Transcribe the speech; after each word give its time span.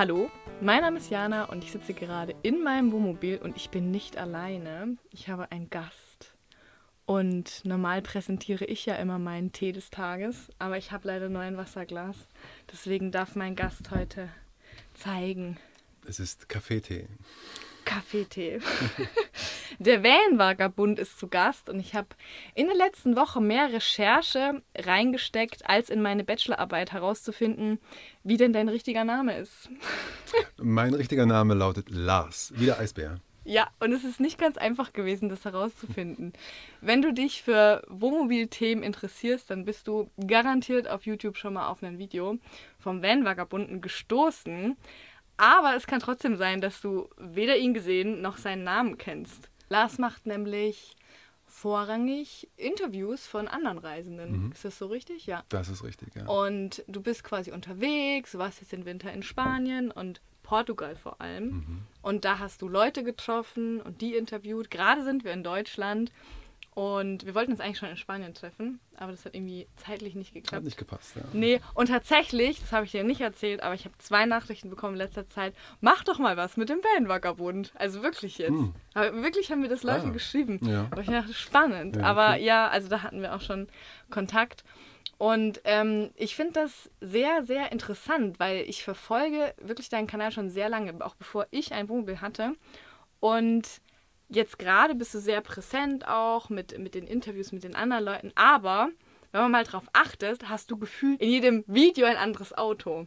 Hallo, 0.00 0.30
mein 0.62 0.80
Name 0.80 0.96
ist 0.96 1.10
Jana 1.10 1.44
und 1.44 1.62
ich 1.62 1.72
sitze 1.72 1.92
gerade 1.92 2.34
in 2.42 2.62
meinem 2.62 2.90
Wohnmobil 2.90 3.36
und 3.36 3.54
ich 3.58 3.68
bin 3.68 3.90
nicht 3.90 4.16
alleine. 4.16 4.96
Ich 5.10 5.28
habe 5.28 5.52
einen 5.52 5.68
Gast. 5.68 6.32
Und 7.04 7.62
normal 7.66 8.00
präsentiere 8.00 8.64
ich 8.64 8.86
ja 8.86 8.94
immer 8.94 9.18
meinen 9.18 9.52
Tee 9.52 9.72
des 9.72 9.90
Tages, 9.90 10.48
aber 10.58 10.78
ich 10.78 10.90
habe 10.90 11.06
leider 11.06 11.28
nur 11.28 11.42
ein 11.42 11.58
Wasserglas. 11.58 12.16
Deswegen 12.72 13.12
darf 13.12 13.36
mein 13.36 13.56
Gast 13.56 13.90
heute 13.90 14.30
zeigen. 14.94 15.58
Es 16.06 16.18
ist 16.18 16.48
Kaffeetee. 16.48 17.06
Kaffeetee. 17.84 18.60
Der 19.78 20.02
Wellenvagabund 20.02 20.98
ist 20.98 21.18
zu 21.18 21.28
Gast 21.28 21.68
und 21.68 21.80
ich 21.80 21.94
habe 21.94 22.08
in 22.54 22.66
der 22.66 22.76
letzten 22.76 23.16
Woche 23.16 23.40
mehr 23.40 23.72
Recherche 23.72 24.62
reingesteckt, 24.76 25.68
als 25.68 25.90
in 25.90 26.02
meine 26.02 26.24
Bachelorarbeit 26.24 26.92
herauszufinden, 26.92 27.78
wie 28.24 28.36
denn 28.36 28.52
dein 28.52 28.68
richtiger 28.68 29.04
Name 29.04 29.38
ist. 29.38 29.70
Mein 30.56 30.94
richtiger 30.94 31.26
Name 31.26 31.54
lautet 31.54 31.90
Lars, 31.90 32.52
wie 32.56 32.66
der 32.66 32.78
Eisbär. 32.78 33.20
Ja, 33.44 33.68
und 33.80 33.92
es 33.92 34.04
ist 34.04 34.20
nicht 34.20 34.38
ganz 34.38 34.58
einfach 34.58 34.92
gewesen, 34.92 35.30
das 35.30 35.44
herauszufinden. 35.44 36.34
Wenn 36.82 37.00
du 37.00 37.12
dich 37.12 37.42
für 37.42 37.82
Wohnmobilthemen 37.88 38.84
interessierst, 38.84 39.50
dann 39.50 39.64
bist 39.64 39.88
du 39.88 40.10
garantiert 40.26 40.88
auf 40.88 41.06
YouTube 41.06 41.38
schon 41.38 41.54
mal 41.54 41.68
auf 41.68 41.82
ein 41.82 41.98
Video 41.98 42.38
vom 42.78 43.02
Van-Vagabunden 43.02 43.80
gestoßen. 43.80 44.76
Aber 45.38 45.74
es 45.74 45.86
kann 45.86 46.00
trotzdem 46.00 46.36
sein, 46.36 46.60
dass 46.60 46.82
du 46.82 47.08
weder 47.16 47.56
ihn 47.56 47.72
gesehen 47.72 48.20
noch 48.20 48.36
seinen 48.36 48.62
Namen 48.62 48.98
kennst. 48.98 49.48
Lars 49.70 49.98
macht 49.98 50.26
nämlich 50.26 50.96
vorrangig 51.46 52.48
Interviews 52.56 53.26
von 53.26 53.48
anderen 53.48 53.78
Reisenden. 53.78 54.46
Mhm. 54.46 54.52
Ist 54.52 54.64
das 54.64 54.78
so 54.78 54.86
richtig? 54.86 55.26
Ja. 55.26 55.44
Das 55.48 55.68
ist 55.68 55.82
richtig, 55.82 56.14
ja. 56.14 56.26
Und 56.26 56.84
du 56.86 57.00
bist 57.00 57.24
quasi 57.24 57.52
unterwegs, 57.52 58.32
du 58.32 58.38
warst 58.38 58.60
jetzt 58.60 58.72
den 58.72 58.84
Winter 58.84 59.12
in 59.12 59.22
Spanien 59.22 59.90
und 59.90 60.20
Portugal 60.42 60.96
vor 60.96 61.20
allem. 61.20 61.44
Mhm. 61.44 61.82
Und 62.02 62.24
da 62.24 62.38
hast 62.38 62.62
du 62.62 62.68
Leute 62.68 63.04
getroffen 63.04 63.80
und 63.80 64.00
die 64.00 64.16
interviewt. 64.16 64.70
Gerade 64.70 65.04
sind 65.04 65.24
wir 65.24 65.32
in 65.32 65.44
Deutschland 65.44 66.12
und 66.80 67.26
wir 67.26 67.34
wollten 67.34 67.50
uns 67.50 67.60
eigentlich 67.60 67.76
schon 67.76 67.90
in 67.90 67.98
Spanien 67.98 68.32
treffen, 68.32 68.80
aber 68.96 69.12
das 69.12 69.26
hat 69.26 69.34
irgendwie 69.34 69.66
zeitlich 69.76 70.14
nicht 70.14 70.32
geklappt. 70.32 70.56
Hat 70.56 70.64
nicht 70.64 70.78
gepasst, 70.78 71.14
ja. 71.14 71.20
Nee, 71.34 71.60
und 71.74 71.88
tatsächlich, 71.88 72.58
das 72.58 72.72
habe 72.72 72.86
ich 72.86 72.92
dir 72.92 73.04
nicht 73.04 73.20
erzählt, 73.20 73.62
aber 73.62 73.74
ich 73.74 73.84
habe 73.84 73.94
zwei 73.98 74.24
Nachrichten 74.24 74.70
bekommen 74.70 74.94
in 74.94 75.00
letzter 75.00 75.28
Zeit. 75.28 75.54
Mach 75.82 76.04
doch 76.04 76.18
mal 76.18 76.38
was 76.38 76.56
mit 76.56 76.70
dem 76.70 76.78
Wellenvagabund. 76.78 77.72
Also 77.74 78.02
wirklich 78.02 78.38
jetzt. 78.38 78.52
Hm. 78.52 78.72
Aber 78.94 79.12
wirklich 79.22 79.52
haben 79.52 79.60
mir 79.60 79.68
das 79.68 79.82
Leute 79.82 80.06
ah, 80.06 80.10
geschrieben. 80.10 80.58
Ja. 80.62 80.86
Aber 80.90 81.02
ich 81.02 81.08
dachte, 81.08 81.34
spannend. 81.34 81.96
Ja, 81.96 82.02
aber 82.04 82.30
okay. 82.30 82.44
ja, 82.44 82.68
also 82.68 82.88
da 82.88 83.02
hatten 83.02 83.20
wir 83.20 83.34
auch 83.34 83.42
schon 83.42 83.68
Kontakt. 84.08 84.64
Und 85.18 85.60
ähm, 85.64 86.12
ich 86.16 86.34
finde 86.34 86.52
das 86.54 86.88
sehr, 87.02 87.44
sehr 87.44 87.72
interessant, 87.72 88.40
weil 88.40 88.64
ich 88.66 88.84
verfolge 88.84 89.52
wirklich 89.60 89.90
deinen 89.90 90.06
Kanal 90.06 90.32
schon 90.32 90.48
sehr 90.48 90.70
lange, 90.70 90.94
auch 91.04 91.14
bevor 91.14 91.46
ich 91.50 91.74
ein 91.74 91.90
Wohnmobil 91.90 92.22
hatte. 92.22 92.54
Und 93.20 93.68
jetzt 94.30 94.58
gerade 94.58 94.94
bist 94.94 95.14
du 95.14 95.18
sehr 95.18 95.40
präsent 95.40 96.06
auch 96.08 96.48
mit, 96.48 96.78
mit 96.78 96.94
den 96.94 97.06
Interviews 97.06 97.52
mit 97.52 97.64
den 97.64 97.74
anderen 97.74 98.04
Leuten, 98.04 98.32
aber 98.34 98.88
wenn 99.32 99.42
man 99.42 99.50
mal 99.50 99.64
drauf 99.64 99.84
achtet, 99.92 100.48
hast 100.48 100.70
du 100.70 100.76
gefühlt 100.76 101.20
in 101.20 101.30
jedem 101.30 101.64
Video 101.66 102.06
ein 102.06 102.16
anderes 102.16 102.56
Auto. 102.56 103.06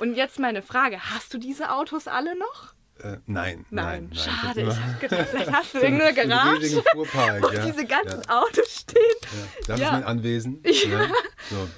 Und 0.00 0.14
jetzt 0.14 0.38
meine 0.38 0.62
Frage, 0.62 1.00
hast 1.00 1.32
du 1.34 1.38
diese 1.38 1.72
Autos 1.72 2.06
alle 2.06 2.38
noch? 2.38 2.74
Äh, 2.98 3.18
nein, 3.26 3.66
nein, 3.70 4.08
nein, 4.08 4.14
Schade, 4.14 4.62
ich 4.62 4.76
habe 4.76 4.98
gedacht, 5.00 5.28
vielleicht 5.30 5.52
hast 5.52 5.74
du 5.74 5.78
irgendeine 5.78 6.14
Garage, 6.14 6.82
Fuhrpark, 6.92 7.42
wo 7.42 7.50
ja, 7.50 7.66
diese 7.66 7.84
ganzen 7.84 8.22
ja. 8.22 8.42
Autos 8.42 8.80
stehen. 8.80 9.02
Ja. 9.22 9.66
Das 9.66 9.80
ja. 9.80 9.86
ist 9.86 9.92
mein 9.92 10.04
Anwesen. 10.04 10.62
Ja. 10.64 11.08
So. 11.50 11.68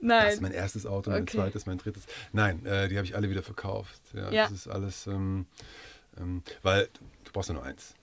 Nein. 0.00 0.24
Das 0.26 0.34
ist 0.34 0.42
mein 0.42 0.52
erstes 0.52 0.86
Auto, 0.86 1.10
mein 1.10 1.22
okay. 1.22 1.38
zweites, 1.38 1.66
mein 1.66 1.78
drittes. 1.78 2.04
Nein, 2.32 2.64
äh, 2.66 2.88
die 2.88 2.96
habe 2.96 3.06
ich 3.06 3.16
alle 3.16 3.30
wieder 3.30 3.42
verkauft. 3.42 4.00
Ja, 4.12 4.30
Das 4.30 4.52
ist 4.52 4.68
alles, 4.68 5.06
ähm, 5.06 5.46
ähm, 6.18 6.42
weil 6.62 6.88
du 7.24 7.32
brauchst 7.32 7.48
ja 7.48 7.54
nur 7.54 7.64
eins. 7.64 7.94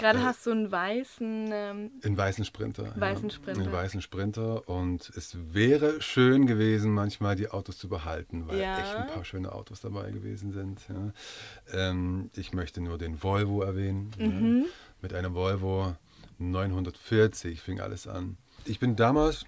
Gerade 0.00 0.18
äh, 0.18 0.22
hast 0.22 0.46
du 0.46 0.50
einen 0.50 0.72
weißen. 0.72 1.50
Ähm, 1.52 1.90
einen 2.02 2.16
weißen 2.16 2.44
Sprinter. 2.44 2.92
Weißen 2.96 3.28
ja, 3.28 3.34
Sprinter. 3.34 3.60
Einen 3.60 3.72
weißen 3.72 4.02
Sprinter. 4.02 4.68
Und 4.68 5.10
es 5.16 5.36
wäre 5.52 6.00
schön 6.00 6.46
gewesen, 6.46 6.92
manchmal 6.92 7.36
die 7.36 7.48
Autos 7.48 7.78
zu 7.78 7.88
behalten, 7.88 8.48
weil 8.48 8.60
ja. 8.60 8.78
echt 8.78 8.96
ein 8.96 9.06
paar 9.08 9.24
schöne 9.24 9.52
Autos 9.52 9.80
dabei 9.80 10.10
gewesen 10.10 10.52
sind. 10.52 10.80
Ja. 10.88 11.90
Ähm, 11.90 12.30
ich 12.34 12.52
möchte 12.52 12.80
nur 12.80 12.98
den 12.98 13.22
Volvo 13.22 13.62
erwähnen. 13.62 14.10
Mhm. 14.18 14.66
Mit 15.02 15.12
einem 15.12 15.34
Volvo 15.34 15.94
940 16.38 17.60
fing 17.60 17.80
alles 17.80 18.06
an. 18.06 18.38
Ich 18.64 18.78
bin 18.78 18.96
damals, 18.96 19.44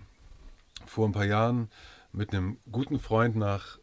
vor 0.87 1.09
ein 1.09 1.13
paar 1.13 1.25
Jahren, 1.25 1.71
mit 2.13 2.33
einem 2.35 2.59
guten 2.71 2.99
Freund 2.99 3.37
nach 3.37 3.79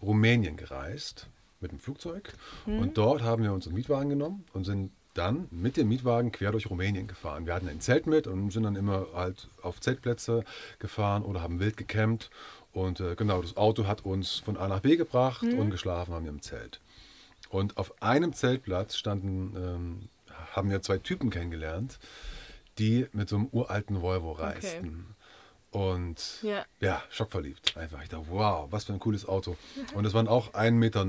Rumänien 0.00 0.56
gereist 0.56 1.28
mit 1.60 1.70
dem 1.70 1.78
Flugzeug. 1.78 2.32
Mhm. 2.66 2.78
Und 2.78 2.98
dort 2.98 3.22
haben 3.22 3.42
wir 3.42 3.52
uns 3.52 3.66
einen 3.66 3.76
Mietwagen 3.76 4.10
genommen 4.10 4.44
und 4.52 4.64
sind 4.64 4.90
dann 5.14 5.48
mit 5.50 5.76
dem 5.76 5.88
Mietwagen 5.88 6.32
quer 6.32 6.52
durch 6.52 6.70
Rumänien 6.70 7.06
gefahren. 7.06 7.46
Wir 7.46 7.54
hatten 7.54 7.68
ein 7.68 7.80
Zelt 7.80 8.06
mit 8.06 8.26
und 8.26 8.50
sind 8.50 8.62
dann 8.62 8.76
immer 8.76 9.06
halt 9.14 9.48
auf 9.62 9.80
Zeltplätze 9.80 10.44
gefahren 10.78 11.22
oder 11.22 11.42
haben 11.42 11.60
wild 11.60 11.76
gecampt. 11.76 12.30
Und 12.72 13.00
äh, 13.00 13.14
genau, 13.14 13.42
das 13.42 13.56
Auto 13.56 13.86
hat 13.86 14.04
uns 14.04 14.36
von 14.36 14.56
A 14.56 14.68
nach 14.68 14.80
B 14.80 14.96
gebracht 14.96 15.42
mhm. 15.42 15.58
und 15.58 15.70
geschlafen 15.70 16.14
haben 16.14 16.24
wir 16.24 16.32
im 16.32 16.42
Zelt. 16.42 16.80
Und 17.50 17.76
auf 17.76 18.00
einem 18.02 18.32
Zeltplatz 18.32 18.96
standen, 18.96 19.54
ähm, 19.56 20.08
haben 20.52 20.70
wir 20.70 20.80
zwei 20.82 20.98
Typen 20.98 21.30
kennengelernt, 21.30 21.98
die 22.78 23.06
mit 23.12 23.28
so 23.28 23.36
einem 23.36 23.48
uralten 23.52 24.00
Volvo 24.00 24.32
reisten. 24.32 25.06
Okay. 25.10 25.21
Und 25.72 26.42
ja. 26.42 26.66
ja. 26.80 27.02
schockverliebt 27.08 27.78
einfach. 27.78 28.02
Ich 28.02 28.10
dachte, 28.10 28.26
wow, 28.28 28.68
was 28.70 28.84
für 28.84 28.92
ein 28.92 28.98
cooles 28.98 29.26
Auto. 29.26 29.56
Und 29.94 30.04
es 30.04 30.12
waren 30.12 30.28
auch 30.28 30.52
1,90 30.52 30.70
Meter 30.72 31.04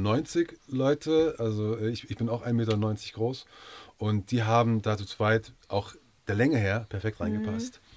Leute, 0.68 1.35
also 1.38 1.78
ich, 1.78 2.09
ich 2.09 2.16
bin 2.16 2.29
auch 2.29 2.46
1,90 2.46 2.53
Meter 2.53 2.78
groß. 3.13 3.46
Und 3.97 4.31
die 4.31 4.44
haben 4.44 4.81
da 4.81 4.97
zu 4.97 5.06
zweit 5.06 5.52
auch 5.68 5.94
der 6.28 6.35
Länge 6.35 6.57
her 6.57 6.85
perfekt 6.88 7.19
mhm. 7.19 7.25
reingepasst. 7.25 7.81
Mhm. 7.81 7.94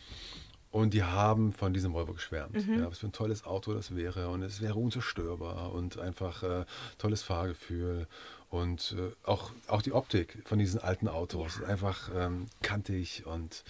Und 0.81 0.93
die 0.93 1.05
haben 1.05 1.53
von 1.53 1.73
diesem 1.73 1.93
Volvo 1.93 2.13
geschwärmt. 2.13 2.67
Mhm. 2.67 2.81
Ja, 2.81 2.91
was 2.91 2.99
für 2.99 3.07
ein 3.07 3.13
tolles 3.13 3.47
Auto 3.47 3.73
das 3.73 3.95
wäre. 3.95 4.29
Und 4.29 4.43
es 4.43 4.61
wäre 4.61 4.75
unzerstörbar 4.75 5.73
und 5.73 5.99
einfach 5.99 6.43
äh, 6.43 6.65
tolles 6.99 7.23
Fahrgefühl. 7.23 8.09
Und 8.51 8.97
äh, 8.99 9.13
auch, 9.23 9.53
auch 9.69 9.83
die 9.83 9.93
Optik 9.93 10.43
von 10.45 10.59
diesen 10.59 10.81
alten 10.81 11.07
Autos. 11.07 11.63
Einfach 11.63 12.11
ähm, 12.13 12.47
kantig 12.61 13.25
und, 13.25 13.63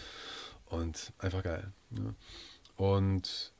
und 0.64 1.12
einfach 1.18 1.42
geil. 1.42 1.70
Ja. 1.90 2.14
Und 2.76 3.52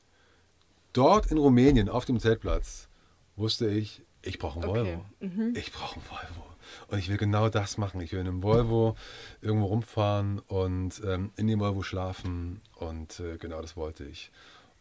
dort 0.93 1.31
in 1.31 1.37
Rumänien 1.37 1.89
auf 1.89 2.05
dem 2.05 2.19
Zeltplatz 2.19 2.87
wusste 3.35 3.69
ich, 3.69 4.01
ich 4.21 4.39
brauche 4.39 4.59
einen 4.59 4.69
okay. 4.69 4.79
Volvo. 4.79 5.05
Mhm. 5.19 5.53
Ich 5.55 5.71
brauche 5.71 5.95
einen 5.95 6.09
Volvo. 6.09 6.47
Und 6.87 6.99
ich 6.99 7.09
will 7.09 7.17
genau 7.17 7.49
das 7.49 7.77
machen. 7.77 8.01
Ich 8.01 8.11
will 8.11 8.19
in 8.19 8.27
einem 8.27 8.43
Volvo 8.43 8.95
irgendwo 9.41 9.67
rumfahren 9.67 10.39
und 10.39 11.01
ähm, 11.05 11.31
in 11.37 11.47
dem 11.47 11.59
Volvo 11.59 11.81
schlafen. 11.81 12.61
Und 12.75 13.19
äh, 13.19 13.37
genau 13.37 13.61
das 13.61 13.77
wollte 13.77 14.03
ich. 14.05 14.31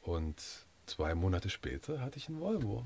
Und 0.03 0.37
zwei 0.87 1.15
Monate 1.15 1.51
später 1.51 2.01
hatte 2.01 2.19
ich 2.19 2.29
einen 2.29 2.41
Volvo. 2.41 2.85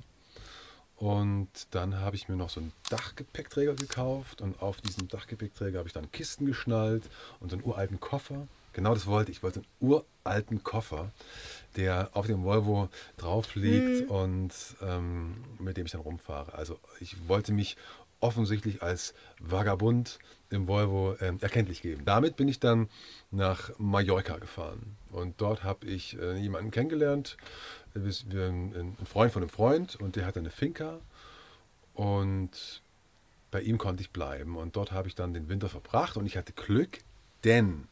Und 0.96 1.48
dann 1.70 1.98
habe 1.98 2.16
ich 2.16 2.28
mir 2.28 2.36
noch 2.36 2.50
so 2.50 2.60
einen 2.60 2.72
Dachgepäckträger 2.90 3.74
gekauft 3.74 4.42
und 4.42 4.60
auf 4.60 4.82
diesem 4.82 5.08
Dachgepäckträger 5.08 5.78
habe 5.78 5.88
ich 5.88 5.94
dann 5.94 6.12
Kisten 6.12 6.44
geschnallt 6.44 7.08
und 7.40 7.50
so 7.50 7.56
einen 7.56 7.64
uralten 7.64 8.00
Koffer. 8.00 8.46
Genau 8.72 8.94
das 8.94 9.06
wollte 9.06 9.30
ich. 9.30 9.38
Ich 9.38 9.42
wollte 9.42 9.60
einen 9.60 9.90
uralten 10.24 10.62
Koffer, 10.62 11.10
der 11.76 12.10
auf 12.12 12.26
dem 12.26 12.44
Volvo 12.44 12.88
drauf 13.16 13.54
liegt 13.54 14.04
mhm. 14.04 14.10
und 14.10 14.52
ähm, 14.82 15.44
mit 15.58 15.76
dem 15.76 15.86
ich 15.86 15.92
dann 15.92 16.00
rumfahre. 16.00 16.54
Also 16.54 16.78
ich 17.00 17.28
wollte 17.28 17.52
mich 17.52 17.76
offensichtlich 18.20 18.82
als 18.82 19.14
Vagabund 19.38 20.18
im 20.50 20.68
Volvo 20.68 21.14
äh, 21.14 21.32
erkenntlich 21.40 21.82
geben. 21.82 22.04
Damit 22.04 22.36
bin 22.36 22.48
ich 22.48 22.60
dann 22.60 22.88
nach 23.30 23.70
Mallorca 23.78 24.38
gefahren 24.38 24.96
und 25.10 25.40
dort 25.40 25.64
habe 25.64 25.86
ich 25.86 26.18
äh, 26.18 26.36
jemanden 26.36 26.70
kennengelernt, 26.70 27.36
ein, 27.94 28.96
ein 29.00 29.06
Freund 29.06 29.32
von 29.32 29.42
einem 29.42 29.50
Freund 29.50 29.96
und 29.96 30.16
der 30.16 30.26
hatte 30.26 30.40
eine 30.40 30.50
Finca 30.50 31.00
und 31.94 32.82
bei 33.50 33.62
ihm 33.62 33.78
konnte 33.78 34.02
ich 34.02 34.10
bleiben 34.10 34.56
und 34.56 34.76
dort 34.76 34.92
habe 34.92 35.08
ich 35.08 35.14
dann 35.14 35.34
den 35.34 35.48
Winter 35.48 35.68
verbracht 35.68 36.16
und 36.16 36.26
ich 36.26 36.36
hatte 36.36 36.52
Glück, 36.52 36.98
denn 37.44 37.88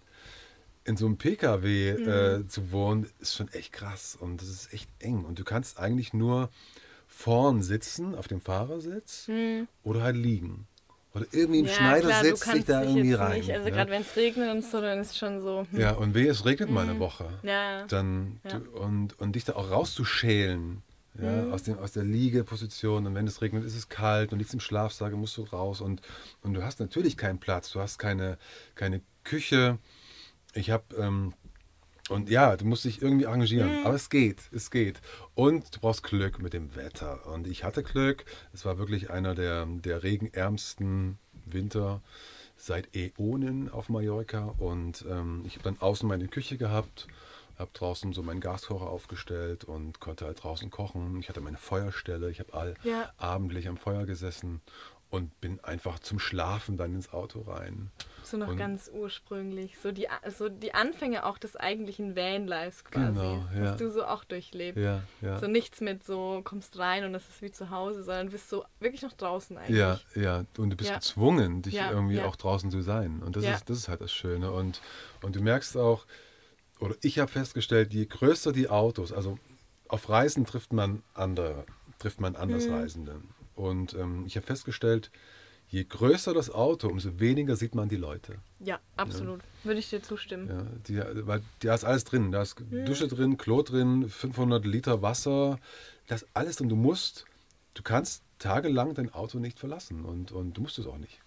in 0.89 0.97
so 0.97 1.07
einem 1.07 1.19
PKW 1.19 1.97
mhm. 1.99 2.09
äh, 2.09 2.49
zu 2.49 2.73
wohnen 2.73 3.07
ist 3.21 3.35
schon 3.35 3.49
echt 3.53 3.73
krass 3.73 4.17
und 4.19 4.41
das 4.41 4.49
ist 4.49 4.73
echt 4.73 4.89
eng 5.01 5.25
und 5.25 5.39
du 5.39 5.45
kannst 5.45 5.79
eigentlich 5.79 6.15
nur 6.15 6.49
vorn 7.07 7.63
sitzen, 7.63 8.15
auf 8.15 8.29
dem 8.29 8.41
Fahrersitz 8.41 9.27
hm. 9.27 9.67
oder 9.83 10.03
halt 10.03 10.17
liegen. 10.17 10.67
Oder 11.15 11.27
irgendwie 11.33 11.61
ein 11.61 11.65
ja, 11.65 11.73
Schneider 11.73 12.09
klar, 12.09 12.23
setzt 12.23 12.45
sich 12.45 12.65
da 12.65 12.83
irgendwie 12.83 13.15
rein. 13.15 13.39
Nicht. 13.39 13.51
Also 13.51 13.69
ja. 13.69 13.75
gerade 13.75 13.91
wenn 13.91 14.03
es 14.03 14.15
regnet 14.15 14.51
und 14.55 14.63
so, 14.63 14.81
dann 14.81 15.01
ist 15.01 15.13
es 15.13 15.19
schon 15.19 15.41
so. 15.41 15.67
Hm. 15.71 15.81
Ja, 15.81 15.93
und 15.93 16.15
wehe, 16.15 16.31
es 16.31 16.45
regnet 16.45 16.69
hm. 16.69 16.75
mal 16.75 16.83
eine 16.83 16.93
hm. 16.93 17.01
Woche. 17.01 17.29
Ja. 17.43 17.87
Dann, 17.87 18.41
ja. 18.45 18.59
Du, 18.59 18.71
und, 18.79 19.19
und 19.19 19.35
dich 19.35 19.45
da 19.45 19.55
auch 19.55 19.71
rauszuschälen. 19.71 20.83
Ja, 21.21 21.47
mhm. 21.47 21.53
aus, 21.53 21.65
dem, 21.65 21.79
aus 21.81 21.91
der 21.91 22.05
Liegeposition 22.05 23.05
und 23.05 23.15
wenn 23.17 23.27
es 23.27 23.43
regnet, 23.43 23.65
ist 23.65 23.75
es 23.75 23.89
kalt 23.89 24.33
und 24.33 24.39
liegst 24.39 24.55
im 24.55 24.61
Schlafsaal, 24.61 25.11
musst 25.13 25.37
du 25.37 25.43
raus 25.43 25.81
und, 25.81 26.01
und 26.43 26.55
du 26.55 26.63
hast 26.63 26.79
natürlich 26.79 27.17
keinen 27.17 27.41
Platz, 27.41 27.73
du 27.73 27.81
hast 27.81 27.99
keine, 27.99 28.39
keine 28.77 29.01
Küche. 29.25 29.79
Ich 30.59 30.71
habe 30.71 30.85
ähm, 30.97 31.35
Und 32.09 32.31
ja, 32.31 32.57
du 32.57 32.65
musst 32.65 32.85
dich 32.85 33.01
irgendwie 33.03 33.27
arrangieren. 33.27 33.81
Mhm. 33.81 33.87
Aber 33.87 33.95
es 33.95 34.11
geht, 34.11 34.41
es 34.53 34.71
geht. 34.71 35.01
Und 35.35 35.75
du 35.77 35.81
brauchst 35.81 36.03
Glück 36.03 36.41
mit 36.41 36.53
dem 36.53 36.75
Wetter. 36.75 37.27
Und 37.27 37.47
ich 37.47 37.65
hatte 37.65 37.83
Glück. 37.83 38.25
Es 38.53 38.65
war 38.65 38.79
wirklich 38.79 39.11
einer 39.11 39.35
der, 39.35 39.67
der 39.67 40.03
regenärmsten 40.03 41.19
Winter 41.45 42.03
seit 42.57 42.95
Äonen 42.97 43.71
auf 43.71 43.89
Mallorca. 43.89 44.55
Und 44.59 45.05
ähm, 45.09 45.43
ich 45.47 45.55
habe 45.55 45.65
dann 45.65 45.79
außen 45.81 46.09
meine 46.09 46.29
Küche 46.29 46.57
gehabt, 46.57 47.07
habe 47.59 47.71
draußen 47.73 48.13
so 48.13 48.23
meinen 48.23 48.41
Gaskocher 48.41 48.89
aufgestellt 48.89 49.65
und 49.65 50.01
konnte 50.01 50.25
halt 50.25 50.43
draußen 50.43 50.71
kochen. 50.71 51.21
Ich 51.21 51.29
hatte 51.29 51.41
meine 51.41 51.59
Feuerstelle. 51.59 52.31
Ich 52.31 52.41
habe 52.41 52.55
all 52.55 52.75
ja. 52.85 53.13
abendlich 53.17 53.69
am 53.69 53.77
Feuer 53.77 54.07
gesessen 54.07 54.61
und 55.11 55.41
bin 55.41 55.59
einfach 55.65 55.99
zum 56.01 56.19
Schlafen 56.19 56.77
dann 56.77 56.95
ins 56.95 57.13
Auto 57.13 57.41
rein. 57.43 57.91
So 58.23 58.37
noch 58.37 58.49
und 58.49 58.57
ganz 58.59 58.91
ursprünglich, 58.93 59.79
so 59.83 59.91
die, 59.91 60.07
so 60.37 60.51
die 60.51 60.75
Anfänge 60.75 61.25
auch 61.25 61.39
des 61.39 61.57
eigentlichen 61.57 62.15
Vanlives 62.15 62.85
quasi, 62.85 63.15
genau, 63.15 63.47
ja. 63.55 63.71
hast 63.71 63.81
du 63.81 63.91
so 63.91 64.05
auch 64.05 64.25
durchlebt. 64.25 64.77
Ja, 64.77 65.03
ja. 65.23 65.39
So 65.39 65.47
nichts 65.47 65.81
mit 65.81 66.05
so, 66.05 66.43
kommst 66.45 66.79
rein 66.79 67.05
und 67.05 67.15
es 67.15 67.27
ist 67.27 67.41
wie 67.41 67.51
zu 67.51 67.71
Hause, 67.71 68.03
sondern 68.03 68.29
bist 68.29 68.51
so 68.51 68.65
wirklich 68.81 69.01
noch 69.01 69.15
draußen 69.15 69.57
eigentlich. 69.57 69.79
Ja, 69.79 69.99
ja, 70.15 70.45
und 70.59 70.71
du 70.71 70.77
bist 70.77 70.93
gezwungen, 70.93 71.63
dich 71.63 71.75
irgendwie 71.77 72.21
auch 72.21 72.37
draußen 72.37 72.71
zu 72.71 72.83
sein. 72.83 73.23
Und 73.23 73.37
das, 73.37 73.45
ist, 73.45 73.71
das 73.71 73.79
ist 73.79 73.89
halt 73.89 74.03
das 74.03 74.13
Schöne. 74.13 74.53
Und, 74.53 74.83
und 75.23 75.35
du 75.35 75.41
merkst 75.41 75.79
auch, 75.79 76.05
oder 76.81 76.97
ich 77.01 77.19
habe 77.19 77.31
festgestellt, 77.31 77.95
je 77.95 78.05
größer 78.05 78.53
die 78.53 78.69
Autos, 78.69 79.11
also 79.13 79.39
auf 79.89 80.09
Reisen 80.11 80.45
trifft 80.45 80.75
man 80.75 81.03
andere, 81.15 81.65
trifft 81.99 82.21
man 82.21 82.37
Andersreisende. 82.37 83.15
Mhm. 83.15 83.38
Und 83.59 83.95
ähm, 83.95 84.25
ich 84.27 84.37
habe 84.37 84.47
festgestellt, 84.47 85.11
je 85.69 85.85
größer 85.85 86.33
das 86.33 86.51
Auto, 86.51 86.89
umso 86.89 87.19
weniger 87.19 87.57
sieht 87.57 87.75
man 87.75 87.89
die 87.89 87.97
Leute. 87.97 88.37
Ja, 88.61 88.79
absolut. 88.97 89.41
Ja. 89.41 89.49
Würde 89.65 89.81
ich 89.81 89.91
dir 89.91 90.01
zustimmen. 90.01 90.49
Ja, 90.49 90.67
die, 90.87 91.27
weil 91.27 91.43
da 91.61 91.75
ist 91.75 91.85
alles 91.85 92.05
drin. 92.05 92.31
Da 92.31 92.43
ist 92.43 92.61
mhm. 92.61 92.87
Dusche 92.87 93.09
drin, 93.09 93.37
Klo 93.37 93.63
drin, 93.63 94.09
500 94.09 94.65
Liter 94.65 95.03
Wasser. 95.03 95.59
Da 96.07 96.15
ist 96.15 96.27
alles 96.35 96.57
drin. 96.57 96.69
Du 96.69 96.77
musst, 96.77 97.25
du 97.75 97.83
kannst 97.83 98.23
tagelang 98.39 98.95
dein 98.95 99.13
Auto 99.13 99.39
nicht 99.39 99.59
verlassen 99.59 100.05
und, 100.05 100.31
und 100.31 100.57
du 100.57 100.63
musst 100.63 100.79
es 100.79 100.87
auch 100.87 100.99
nicht. 100.99 101.19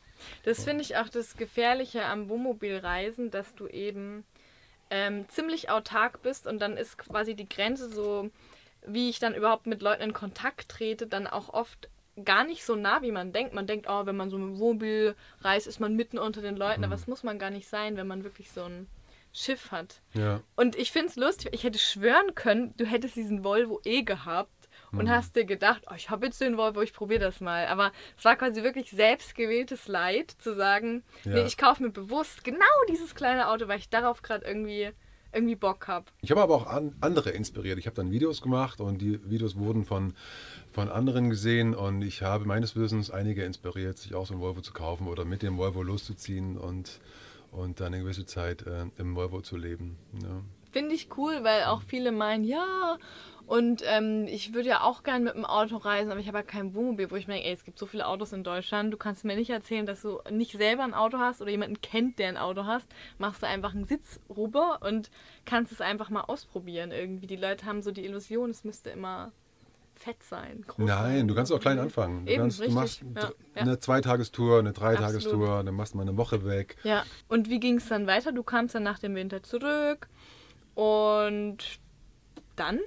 Das 0.43 0.63
finde 0.63 0.83
ich 0.83 0.95
auch 0.97 1.09
das 1.09 1.35
Gefährliche 1.35 2.05
am 2.05 2.29
Wohnmobilreisen, 2.29 3.31
dass 3.31 3.55
du 3.55 3.67
eben 3.67 4.23
ähm, 4.89 5.27
ziemlich 5.27 5.69
autark 5.69 6.21
bist 6.21 6.47
und 6.47 6.59
dann 6.59 6.77
ist 6.77 6.97
quasi 6.97 7.35
die 7.35 7.49
Grenze 7.49 7.89
so, 7.89 8.29
wie 8.85 9.09
ich 9.09 9.19
dann 9.19 9.35
überhaupt 9.35 9.65
mit 9.65 9.81
Leuten 9.81 10.03
in 10.03 10.13
Kontakt 10.13 10.69
trete, 10.69 11.07
dann 11.07 11.27
auch 11.27 11.49
oft 11.49 11.89
gar 12.23 12.43
nicht 12.43 12.65
so 12.65 12.75
nah, 12.75 13.01
wie 13.01 13.11
man 13.11 13.31
denkt. 13.31 13.53
Man 13.53 13.67
denkt, 13.67 13.87
oh, 13.89 14.05
wenn 14.05 14.17
man 14.17 14.29
so 14.29 14.37
mit 14.37 14.59
Wohnmobil 14.59 15.15
reist, 15.41 15.67
ist 15.67 15.79
man 15.79 15.95
mitten 15.95 16.17
unter 16.17 16.41
den 16.41 16.55
Leuten. 16.55 16.81
Mhm. 16.81 16.85
Aber 16.85 16.95
das 16.95 17.07
muss 17.07 17.23
man 17.23 17.39
gar 17.39 17.49
nicht 17.49 17.67
sein, 17.67 17.97
wenn 17.97 18.07
man 18.07 18.23
wirklich 18.23 18.51
so 18.51 18.63
ein 18.63 18.87
Schiff 19.33 19.71
hat. 19.71 20.01
Ja. 20.13 20.41
Und 20.55 20.75
ich 20.75 20.91
finde 20.91 21.07
es 21.07 21.15
lustig, 21.15 21.53
ich 21.53 21.63
hätte 21.63 21.79
schwören 21.79 22.35
können, 22.35 22.73
du 22.77 22.85
hättest 22.85 23.15
diesen 23.15 23.43
Volvo 23.43 23.79
eh 23.85 24.03
gehabt 24.03 24.51
und 24.91 25.05
mhm. 25.05 25.09
hast 25.09 25.35
dir 25.35 25.45
gedacht, 25.45 25.83
oh, 25.89 25.93
ich 25.95 26.09
habe 26.09 26.25
jetzt 26.25 26.41
den 26.41 26.57
Volvo, 26.57 26.81
ich 26.81 26.93
probiere 26.93 27.21
das 27.21 27.39
mal. 27.39 27.67
Aber 27.67 27.91
es 28.17 28.25
war 28.25 28.35
quasi 28.35 28.61
wirklich 28.63 28.91
selbstgewähltes 28.91 29.87
Leid, 29.87 30.31
zu 30.31 30.53
sagen, 30.53 31.03
ja. 31.23 31.33
nee, 31.33 31.45
ich 31.45 31.57
kaufe 31.57 31.83
mir 31.83 31.91
bewusst 31.91 32.43
genau 32.43 32.65
dieses 32.89 33.15
kleine 33.15 33.49
Auto, 33.49 33.67
weil 33.67 33.79
ich 33.79 33.89
darauf 33.89 34.21
gerade 34.21 34.45
irgendwie 34.45 34.91
irgendwie 35.33 35.55
Bock 35.55 35.87
habe. 35.87 36.05
Ich 36.21 36.31
habe 36.31 36.41
aber 36.41 36.55
auch 36.55 36.67
an, 36.67 36.95
andere 37.01 37.31
inspiriert. 37.31 37.79
Ich 37.79 37.85
habe 37.85 37.95
dann 37.95 38.11
Videos 38.11 38.41
gemacht 38.41 38.81
und 38.81 39.01
die 39.01 39.19
Videos 39.29 39.55
wurden 39.55 39.85
von 39.85 40.13
von 40.71 40.89
anderen 40.89 41.29
gesehen 41.29 41.75
und 41.75 42.01
ich 42.01 42.21
habe 42.21 42.45
meines 42.45 42.75
Wissens 42.75 43.11
einige 43.11 43.43
inspiriert, 43.43 43.97
sich 43.97 44.15
auch 44.15 44.25
so 44.25 44.33
ein 44.33 44.39
Volvo 44.39 44.61
zu 44.61 44.71
kaufen 44.73 45.07
oder 45.07 45.25
mit 45.25 45.41
dem 45.41 45.57
Volvo 45.57 45.83
loszuziehen 45.83 46.57
und, 46.57 47.01
und 47.51 47.79
dann 47.79 47.93
eine 47.93 48.03
gewisse 48.03 48.25
Zeit 48.25 48.65
äh, 48.65 48.85
im 48.97 49.15
Volvo 49.15 49.41
zu 49.41 49.57
leben. 49.57 49.97
Ja. 50.23 50.41
Finde 50.71 50.95
ich 50.95 51.09
cool, 51.17 51.43
weil 51.43 51.65
auch 51.65 51.81
viele 51.81 52.13
meinen, 52.13 52.45
ja, 52.45 52.97
und 53.51 53.83
ähm, 53.85 54.27
ich 54.29 54.53
würde 54.53 54.69
ja 54.69 54.81
auch 54.81 55.03
gerne 55.03 55.25
mit 55.25 55.33
dem 55.33 55.43
Auto 55.43 55.75
reisen, 55.75 56.09
aber 56.09 56.21
ich 56.21 56.27
habe 56.29 56.37
ja 56.37 56.43
kein 56.43 56.73
Wohnmobil, 56.73 57.11
wo 57.11 57.17
ich 57.17 57.27
mir 57.27 57.33
denke, 57.33 57.49
ey, 57.49 57.53
es 57.53 57.65
gibt 57.65 57.77
so 57.77 57.85
viele 57.85 58.07
Autos 58.07 58.31
in 58.31 58.45
Deutschland, 58.45 58.93
du 58.93 58.97
kannst 58.97 59.25
mir 59.25 59.35
nicht 59.35 59.49
erzählen, 59.49 59.85
dass 59.85 60.03
du 60.03 60.21
nicht 60.29 60.53
selber 60.53 60.85
ein 60.85 60.93
Auto 60.93 61.17
hast 61.17 61.41
oder 61.41 61.51
jemanden 61.51 61.81
kennt, 61.81 62.17
der 62.17 62.29
ein 62.29 62.37
Auto 62.37 62.63
hast. 62.63 62.87
Machst 63.17 63.43
du 63.43 63.47
einfach 63.47 63.75
einen 63.75 63.83
Sitz 63.83 64.21
rüber 64.29 64.79
und 64.87 65.11
kannst 65.43 65.73
es 65.73 65.81
einfach 65.81 66.09
mal 66.09 66.21
ausprobieren 66.21 66.91
irgendwie. 66.91 67.27
Die 67.27 67.35
Leute 67.35 67.65
haben 67.65 67.81
so 67.81 67.91
die 67.91 68.05
Illusion, 68.05 68.51
es 68.51 68.63
müsste 68.63 68.89
immer 68.89 69.33
fett 69.95 70.23
sein. 70.23 70.63
Nein, 70.77 70.87
sein. 70.87 71.27
du 71.27 71.35
kannst 71.35 71.51
auch 71.51 71.59
klein 71.59 71.77
anfangen. 71.77 72.25
Du, 72.25 72.31
Eben, 72.31 72.43
kannst, 72.43 72.61
du 72.61 72.71
machst 72.71 73.03
ja, 73.17 73.33
eine 73.55 73.79
Zweitagestour, 73.79 74.59
eine 74.59 74.71
Dreitagestour, 74.71 75.65
dann 75.65 75.75
machst 75.75 75.93
du 75.93 75.97
mal 75.97 76.03
eine 76.03 76.15
Woche 76.15 76.45
weg. 76.45 76.77
Ja, 76.85 77.03
und 77.27 77.49
wie 77.49 77.59
ging 77.59 77.79
es 77.79 77.89
dann 77.89 78.07
weiter? 78.07 78.31
Du 78.31 78.43
kamst 78.43 78.75
dann 78.75 78.83
nach 78.83 78.99
dem 78.99 79.13
Winter 79.13 79.43
zurück 79.43 80.07
und 80.73 81.81
dann? 82.55 82.79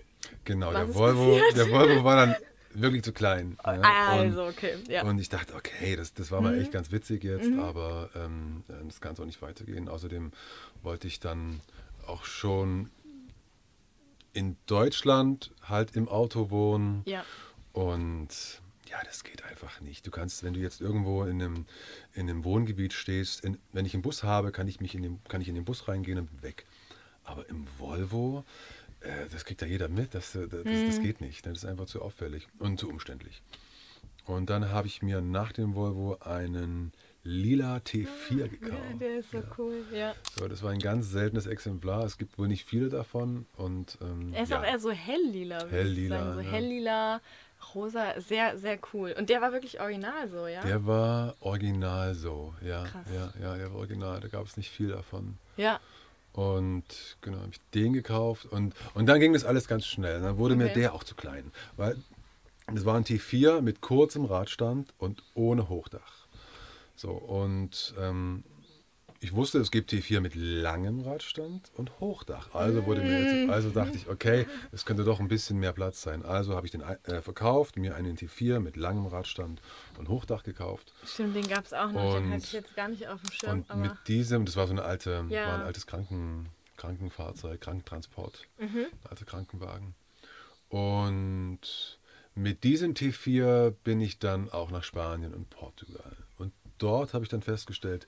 Genau, 0.44 0.72
der 0.72 0.94
Volvo, 0.94 1.40
der 1.54 1.70
Volvo 1.70 2.04
war 2.04 2.26
dann 2.26 2.36
wirklich 2.74 3.02
zu 3.02 3.12
klein. 3.12 3.56
Ja. 3.64 3.72
Also, 4.08 4.44
und, 4.44 4.48
okay. 4.50 4.74
Ja. 4.88 5.04
Und 5.04 5.18
ich 5.18 5.28
dachte, 5.28 5.54
okay, 5.54 5.96
das, 5.96 6.14
das 6.14 6.30
war 6.30 6.40
mal 6.40 6.54
mhm. 6.54 6.62
echt 6.62 6.72
ganz 6.72 6.90
witzig 6.90 7.24
jetzt, 7.24 7.48
mhm. 7.48 7.60
aber 7.60 8.10
ähm, 8.14 8.64
das 8.86 9.00
kann 9.00 9.16
so 9.16 9.24
nicht 9.24 9.42
weitergehen. 9.42 9.88
Außerdem 9.88 10.32
wollte 10.82 11.06
ich 11.06 11.20
dann 11.20 11.60
auch 12.06 12.24
schon 12.24 12.90
in 14.32 14.56
Deutschland 14.66 15.52
halt 15.62 15.96
im 15.96 16.08
Auto 16.08 16.50
wohnen. 16.50 17.02
Ja. 17.06 17.24
Und 17.72 18.60
ja, 18.88 18.98
das 19.04 19.24
geht 19.24 19.44
einfach 19.44 19.80
nicht. 19.80 20.06
Du 20.06 20.10
kannst, 20.10 20.44
wenn 20.44 20.54
du 20.54 20.60
jetzt 20.60 20.80
irgendwo 20.80 21.24
in 21.24 21.42
einem, 21.42 21.66
in 22.12 22.28
einem 22.28 22.44
Wohngebiet 22.44 22.92
stehst, 22.92 23.44
in, 23.44 23.58
wenn 23.72 23.86
ich 23.86 23.94
einen 23.94 24.02
Bus 24.02 24.22
habe, 24.22 24.52
kann 24.52 24.68
ich, 24.68 24.80
mich 24.80 24.94
in 24.94 25.02
den, 25.02 25.24
kann 25.28 25.40
ich 25.40 25.48
in 25.48 25.54
den 25.54 25.64
Bus 25.64 25.88
reingehen 25.88 26.18
und 26.18 26.42
weg. 26.42 26.66
Aber 27.24 27.48
im 27.48 27.66
Volvo, 27.78 28.44
das 29.32 29.44
kriegt 29.44 29.62
ja 29.62 29.68
jeder 29.68 29.88
mit, 29.88 30.14
das, 30.14 30.34
äh, 30.34 30.48
das, 30.48 30.64
mhm. 30.64 30.86
das 30.86 31.00
geht 31.00 31.20
nicht. 31.20 31.46
Das 31.46 31.58
ist 31.58 31.64
einfach 31.64 31.86
zu 31.86 32.02
auffällig 32.02 32.48
und 32.58 32.78
zu 32.78 32.88
umständlich. 32.88 33.42
Und 34.26 34.48
dann 34.48 34.70
habe 34.70 34.86
ich 34.86 35.02
mir 35.02 35.20
nach 35.20 35.52
dem 35.52 35.74
Volvo 35.74 36.16
einen 36.20 36.92
lila 37.24 37.76
T4 37.76 38.48
gekauft. 38.48 38.82
Ja, 38.90 38.96
der 38.98 39.18
ist 39.18 39.30
so 39.30 39.38
ja. 39.38 39.44
cool, 39.58 39.84
ja. 39.92 40.14
So, 40.36 40.48
das 40.48 40.62
war 40.62 40.70
ein 40.70 40.78
ganz 40.78 41.10
seltenes 41.10 41.46
Exemplar. 41.46 42.04
Es 42.04 42.18
gibt 42.18 42.38
wohl 42.38 42.48
nicht 42.48 42.64
viele 42.64 42.88
davon. 42.88 43.46
Und, 43.56 43.98
ähm, 44.00 44.32
er 44.32 44.44
ist 44.44 44.50
ja. 44.50 44.60
auch 44.60 44.64
eher 44.64 44.78
so 44.78 44.90
helllila. 44.90 45.66
Helllila. 45.68 46.34
So 46.34 46.40
ja. 46.40 46.50
helllila, 46.50 47.20
rosa, 47.74 48.20
sehr, 48.20 48.58
sehr 48.58 48.78
cool. 48.92 49.14
Und 49.18 49.28
der 49.28 49.40
war 49.40 49.52
wirklich 49.52 49.80
original 49.80 50.28
so, 50.30 50.46
ja? 50.46 50.62
Der 50.62 50.86
war 50.86 51.34
original 51.40 52.14
so, 52.14 52.54
ja. 52.62 52.84
Krass. 52.84 53.06
Ja, 53.14 53.32
ja, 53.40 53.56
der 53.56 53.70
war 53.72 53.78
original. 53.78 54.20
Da 54.20 54.28
gab 54.28 54.46
es 54.46 54.56
nicht 54.56 54.70
viel 54.70 54.88
davon. 54.88 55.38
Ja. 55.56 55.80
Und 56.34 57.16
genau, 57.20 57.38
habe 57.38 57.50
ich 57.52 57.60
den 57.72 57.92
gekauft. 57.92 58.46
Und, 58.46 58.74
und 58.94 59.06
dann 59.06 59.20
ging 59.20 59.32
das 59.32 59.44
alles 59.44 59.68
ganz 59.68 59.86
schnell. 59.86 60.20
Dann 60.20 60.36
wurde 60.36 60.54
okay. 60.54 60.64
mir 60.64 60.70
der 60.70 60.94
auch 60.94 61.04
zu 61.04 61.14
klein. 61.14 61.52
Weil 61.76 61.96
das 62.66 62.84
war 62.84 62.96
ein 62.96 63.04
T4 63.04 63.60
mit 63.60 63.80
kurzem 63.80 64.24
Radstand 64.24 64.92
und 64.98 65.22
ohne 65.34 65.68
Hochdach. 65.68 66.26
So, 66.96 67.10
und 67.10 67.94
ähm, 68.00 68.42
ich 69.24 69.32
wusste, 69.32 69.58
es 69.58 69.70
gibt 69.70 69.90
T4 69.90 70.20
mit 70.20 70.34
langem 70.34 71.00
Radstand 71.00 71.72
und 71.76 71.98
Hochdach. 71.98 72.54
Also 72.54 72.84
wurde 72.84 73.00
mir 73.00 73.22
jetzt, 73.22 73.50
also 73.50 73.70
dachte 73.70 73.96
ich, 73.96 74.06
okay, 74.06 74.44
es 74.70 74.84
könnte 74.84 75.02
doch 75.02 75.18
ein 75.18 75.28
bisschen 75.28 75.58
mehr 75.58 75.72
Platz 75.72 76.02
sein. 76.02 76.22
Also 76.26 76.54
habe 76.54 76.66
ich 76.66 76.72
den 76.72 76.82
äh, 76.82 77.22
verkauft, 77.22 77.78
mir 77.78 77.96
einen 77.96 78.18
T4 78.18 78.60
mit 78.60 78.76
langem 78.76 79.06
Radstand 79.06 79.62
und 79.96 80.10
Hochdach 80.10 80.42
gekauft. 80.42 80.92
Stimmt, 81.06 81.36
den 81.36 81.48
gab 81.48 81.64
es 81.64 81.72
auch 81.72 81.90
noch, 81.90 82.16
und, 82.16 82.24
den 82.24 82.32
hatte 82.32 82.44
ich 82.44 82.52
jetzt 82.52 82.76
gar 82.76 82.88
nicht 82.88 83.08
auf 83.08 83.22
dem 83.22 83.32
Schirm. 83.32 83.64
Und 83.66 83.80
mit 83.80 83.92
diesem, 84.08 84.44
das 84.44 84.56
war 84.56 84.66
so 84.66 84.74
eine 84.74 84.82
alte, 84.82 85.24
ja. 85.30 85.46
war 85.46 85.54
ein 85.54 85.62
altes 85.62 85.86
Kranken, 85.86 86.50
Krankenfahrzeug, 86.76 87.62
Krankentransport, 87.62 88.46
mhm. 88.58 88.88
alte 89.08 89.24
Krankenwagen. 89.24 89.94
Und 90.68 91.98
mit 92.34 92.62
diesem 92.62 92.92
T4 92.92 93.70
bin 93.70 94.02
ich 94.02 94.18
dann 94.18 94.50
auch 94.50 94.70
nach 94.70 94.84
Spanien 94.84 95.32
und 95.32 95.48
Portugal 95.48 96.12
dort 96.78 97.14
habe 97.14 97.24
ich 97.24 97.30
dann 97.30 97.42
festgestellt, 97.42 98.06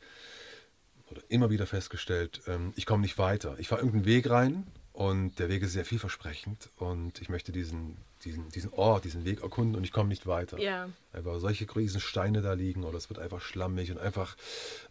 oder 1.11 1.23
immer 1.29 1.51
wieder 1.51 1.67
festgestellt, 1.67 2.43
ähm, 2.47 2.73
ich 2.77 2.87
komme 2.87 3.03
nicht 3.03 3.19
weiter. 3.19 3.57
Ich 3.59 3.69
fahre 3.69 3.83
irgendeinen 3.83 4.07
Weg 4.07 4.29
rein 4.31 4.67
und 4.93 5.39
der 5.39 5.49
Weg 5.49 5.63
ist 5.63 5.73
sehr 5.73 5.85
vielversprechend 5.85 6.71
und 6.77 7.21
ich 7.21 7.29
möchte 7.29 7.53
diesen, 7.53 7.99
diesen, 8.25 8.49
diesen 8.49 8.73
Ort, 8.73 9.05
diesen 9.05 9.25
Weg 9.25 9.43
erkunden 9.43 9.77
und 9.77 9.85
ich 9.85 9.93
komme 9.93 10.09
nicht 10.09 10.27
weiter. 10.27 10.59
Ja. 10.59 10.89
Einfach 11.13 11.39
solche 11.39 11.67
riesen 11.77 12.01
Steine 12.01 12.43
da 12.43 12.55
liegen 12.55 12.85
oder 12.85 12.97
es 12.97 13.09
wird 13.09 13.19
einfach 13.19 13.41
schlammig 13.41 13.91
und 13.91 13.99
einfach, 13.99 14.37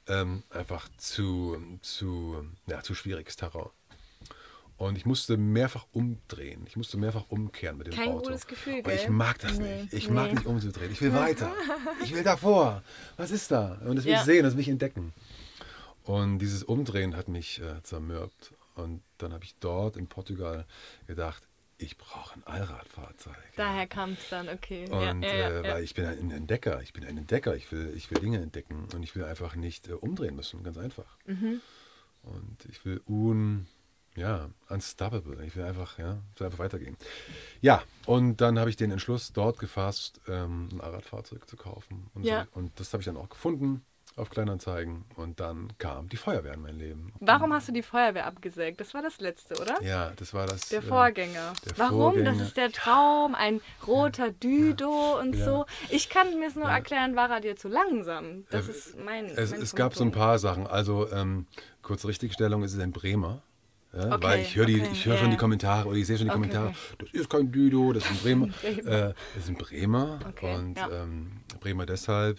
ähm, 0.07 0.43
einfach 0.49 0.87
zu, 0.97 1.57
zu, 1.81 2.45
ja, 2.67 2.81
zu 2.81 2.93
schwieriges 2.95 3.35
Terrain. 3.35 3.69
Und 4.77 4.97
ich 4.97 5.05
musste 5.05 5.37
mehrfach 5.37 5.85
umdrehen. 5.93 6.65
Ich 6.67 6.75
musste 6.75 6.97
mehrfach 6.97 7.25
umkehren 7.29 7.77
mit 7.77 7.87
dem 7.87 7.93
Kein 7.93 8.09
Auto. 8.09 8.17
Kein 8.17 8.27
gutes 8.27 8.47
Gefühl, 8.47 8.81
gell? 8.81 8.93
Und 8.93 8.99
ich 8.99 9.07
mag 9.07 9.39
das 9.39 9.57
nee. 9.57 9.83
nicht. 9.83 9.93
Ich 9.93 10.09
nee. 10.09 10.13
mag 10.13 10.33
nicht 10.33 10.45
umzudrehen. 10.45 10.91
Ich 10.91 11.01
will 11.01 11.13
weiter. 11.13 11.51
Ich 12.03 12.13
will 12.13 12.23
davor. 12.23 12.83
Was 13.15 13.31
ist 13.31 13.49
da? 13.51 13.79
Und 13.85 13.95
das 13.95 14.03
will 14.03 14.11
ja. 14.11 14.19
ich 14.19 14.25
sehen, 14.25 14.43
das 14.43 14.53
will 14.53 14.61
ich 14.61 14.69
entdecken. 14.69 15.13
Und 16.05 16.39
dieses 16.39 16.63
Umdrehen 16.63 17.15
hat 17.15 17.27
mich 17.27 17.61
äh, 17.61 17.81
zermürbt. 17.83 18.53
Und 18.75 19.01
dann 19.17 19.33
habe 19.33 19.43
ich 19.43 19.55
dort 19.59 19.97
in 19.97 20.07
Portugal 20.07 20.65
gedacht, 21.07 21.43
ich 21.77 21.97
brauche 21.97 22.35
ein 22.35 22.43
Allradfahrzeug. 22.45 23.35
Daher 23.57 23.87
kam 23.87 24.13
es 24.13 24.29
dann, 24.29 24.47
okay. 24.47 24.89
Und 24.89 25.23
ja, 25.23 25.35
ja, 25.35 25.49
äh, 25.49 25.63
weil 25.63 25.83
ich 25.83 25.93
bin 25.93 26.05
ein 26.05 26.31
Entdecker, 26.31 26.81
ich 26.81 26.93
bin 26.93 27.03
ein 27.03 27.17
Entdecker, 27.17 27.55
ich 27.55 27.71
will, 27.71 27.91
ich 27.95 28.09
will 28.11 28.19
Dinge 28.19 28.41
entdecken 28.41 28.87
und 28.93 29.03
ich 29.03 29.15
will 29.15 29.25
einfach 29.25 29.55
nicht 29.55 29.89
äh, 29.89 29.93
umdrehen 29.93 30.35
müssen, 30.35 30.63
ganz 30.63 30.77
einfach. 30.77 31.17
Mhm. 31.25 31.59
Und 32.23 32.65
ich 32.69 32.85
will 32.85 33.01
un, 33.07 33.67
ja, 34.15 34.49
unstoppable. 34.69 35.43
Ich 35.45 35.55
will 35.55 35.63
einfach, 35.63 35.97
ja, 35.97 36.21
will 36.37 36.45
einfach 36.45 36.59
weitergehen. 36.59 36.97
Ja, 37.61 37.83
und 38.05 38.37
dann 38.41 38.57
habe 38.57 38.69
ich 38.69 38.77
den 38.77 38.91
Entschluss 38.91 39.33
dort 39.33 39.59
gefasst, 39.59 40.21
ähm, 40.27 40.69
ein 40.71 40.79
Radfahrzeug 40.79 41.47
zu 41.47 41.57
kaufen. 41.57 42.09
Und, 42.13 42.23
ja. 42.23 42.45
so, 42.45 42.59
und 42.59 42.79
das 42.79 42.93
habe 42.93 43.01
ich 43.01 43.05
dann 43.05 43.17
auch 43.17 43.29
gefunden 43.29 43.83
auf 44.15 44.29
Kleinanzeigen 44.29 45.03
und 45.15 45.41
dann 45.41 45.73
kam 45.77 46.07
die 46.07 46.15
Feuerwehr 46.15 46.53
in 46.53 46.61
mein 46.61 46.77
Leben. 46.77 47.11
Warum 47.19 47.51
hast 47.53 47.67
du 47.67 47.73
die 47.73 47.81
Feuerwehr 47.81 48.25
abgesägt? 48.25 48.79
Das 48.79 48.93
war 48.93 49.01
das 49.01 49.19
letzte, 49.19 49.59
oder? 49.61 49.81
Ja, 49.83 50.13
das 50.15 50.33
war 50.33 50.45
das. 50.45 50.69
Der 50.69 50.79
äh, 50.79 50.81
Vorgänger. 50.81 51.51
Äh, 51.51 51.69
der 51.69 51.77
Warum? 51.77 51.99
Vorgänger. 51.99 52.31
Das 52.31 52.41
ist 52.41 52.55
der 52.55 52.71
Traum, 52.71 53.35
ein 53.35 53.59
roter 53.85 54.31
Düdo 54.31 55.15
ja. 55.15 55.21
und 55.21 55.35
ja. 55.35 55.45
so. 55.45 55.65
Ich 55.89 56.09
kann 56.09 56.39
mir 56.39 56.47
es 56.47 56.55
nur 56.55 56.69
erklären, 56.69 57.15
war 57.15 57.29
er 57.29 57.41
dir 57.41 57.57
zu 57.57 57.67
langsam? 57.67 58.45
Das 58.51 58.67
äh, 58.67 58.71
ist 58.71 58.97
mein. 58.97 59.25
Es, 59.25 59.51
mein 59.51 59.61
es 59.61 59.75
gab 59.75 59.95
so 59.95 60.05
ein 60.05 60.11
paar 60.11 60.39
Sachen. 60.39 60.65
Also, 60.65 61.11
ähm, 61.11 61.45
kurze 61.81 62.07
Richtigstellung, 62.07 62.63
es 62.63 62.73
ist 62.73 62.79
ein 62.79 62.93
Bremer. 62.93 63.41
Ja, 63.95 64.13
okay, 64.13 64.23
weil 64.23 64.39
ich 64.41 64.55
höre 64.55 64.65
okay, 64.65 64.89
hör 65.03 65.13
yeah. 65.13 65.21
schon 65.21 65.31
die 65.31 65.37
Kommentare 65.37 65.87
oder 65.87 65.97
ich 65.97 66.05
sehe 66.05 66.17
schon 66.17 66.25
die 66.25 66.31
okay, 66.31 66.41
Kommentare, 66.41 66.73
das 66.97 67.11
ist 67.11 67.29
kein 67.29 67.49
Düdo, 67.49 67.93
das 67.93 68.03
ist 68.03 68.11
ein 68.11 68.17
Bremer. 68.17 68.47
Bremer. 68.61 68.91
Äh, 68.91 69.13
das 69.35 69.43
ist 69.43 69.49
ein 69.49 69.55
Bremer 69.55 70.19
und 70.41 70.77
ja. 70.77 70.89
ähm, 70.91 71.31
Bremer 71.61 71.85
deshalb, 71.85 72.37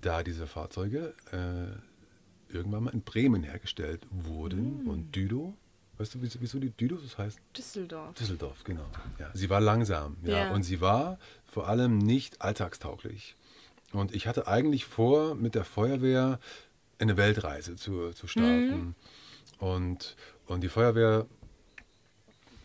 da 0.00 0.22
diese 0.22 0.46
Fahrzeuge 0.46 1.14
äh, 1.32 2.54
irgendwann 2.54 2.84
mal 2.84 2.94
in 2.94 3.02
Bremen 3.02 3.42
hergestellt 3.42 4.06
wurden 4.10 4.84
mm. 4.84 4.88
und 4.88 5.14
Düdo, 5.14 5.54
weißt 5.98 6.14
du, 6.14 6.18
wieso, 6.22 6.58
die 6.58 6.70
Düdos 6.70 7.02
das 7.02 7.18
heißt? 7.18 7.38
Düsseldorf. 7.56 8.14
Düsseldorf, 8.14 8.64
genau. 8.64 8.86
Ja, 9.18 9.30
sie 9.34 9.50
war 9.50 9.60
langsam, 9.60 10.16
ja, 10.22 10.44
yeah. 10.44 10.54
und 10.54 10.62
sie 10.62 10.80
war 10.80 11.18
vor 11.44 11.68
allem 11.68 11.98
nicht 11.98 12.40
alltagstauglich. 12.40 13.36
Und 13.92 14.14
ich 14.14 14.26
hatte 14.26 14.46
eigentlich 14.46 14.84
vor, 14.84 15.34
mit 15.34 15.54
der 15.54 15.64
Feuerwehr 15.64 16.38
eine 16.98 17.16
Weltreise 17.16 17.76
zu, 17.76 18.10
zu 18.12 18.26
starten. 18.26 18.94
Mm. 19.60 19.64
Und, 19.64 20.16
und 20.46 20.62
die 20.62 20.68
Feuerwehr 20.68 21.26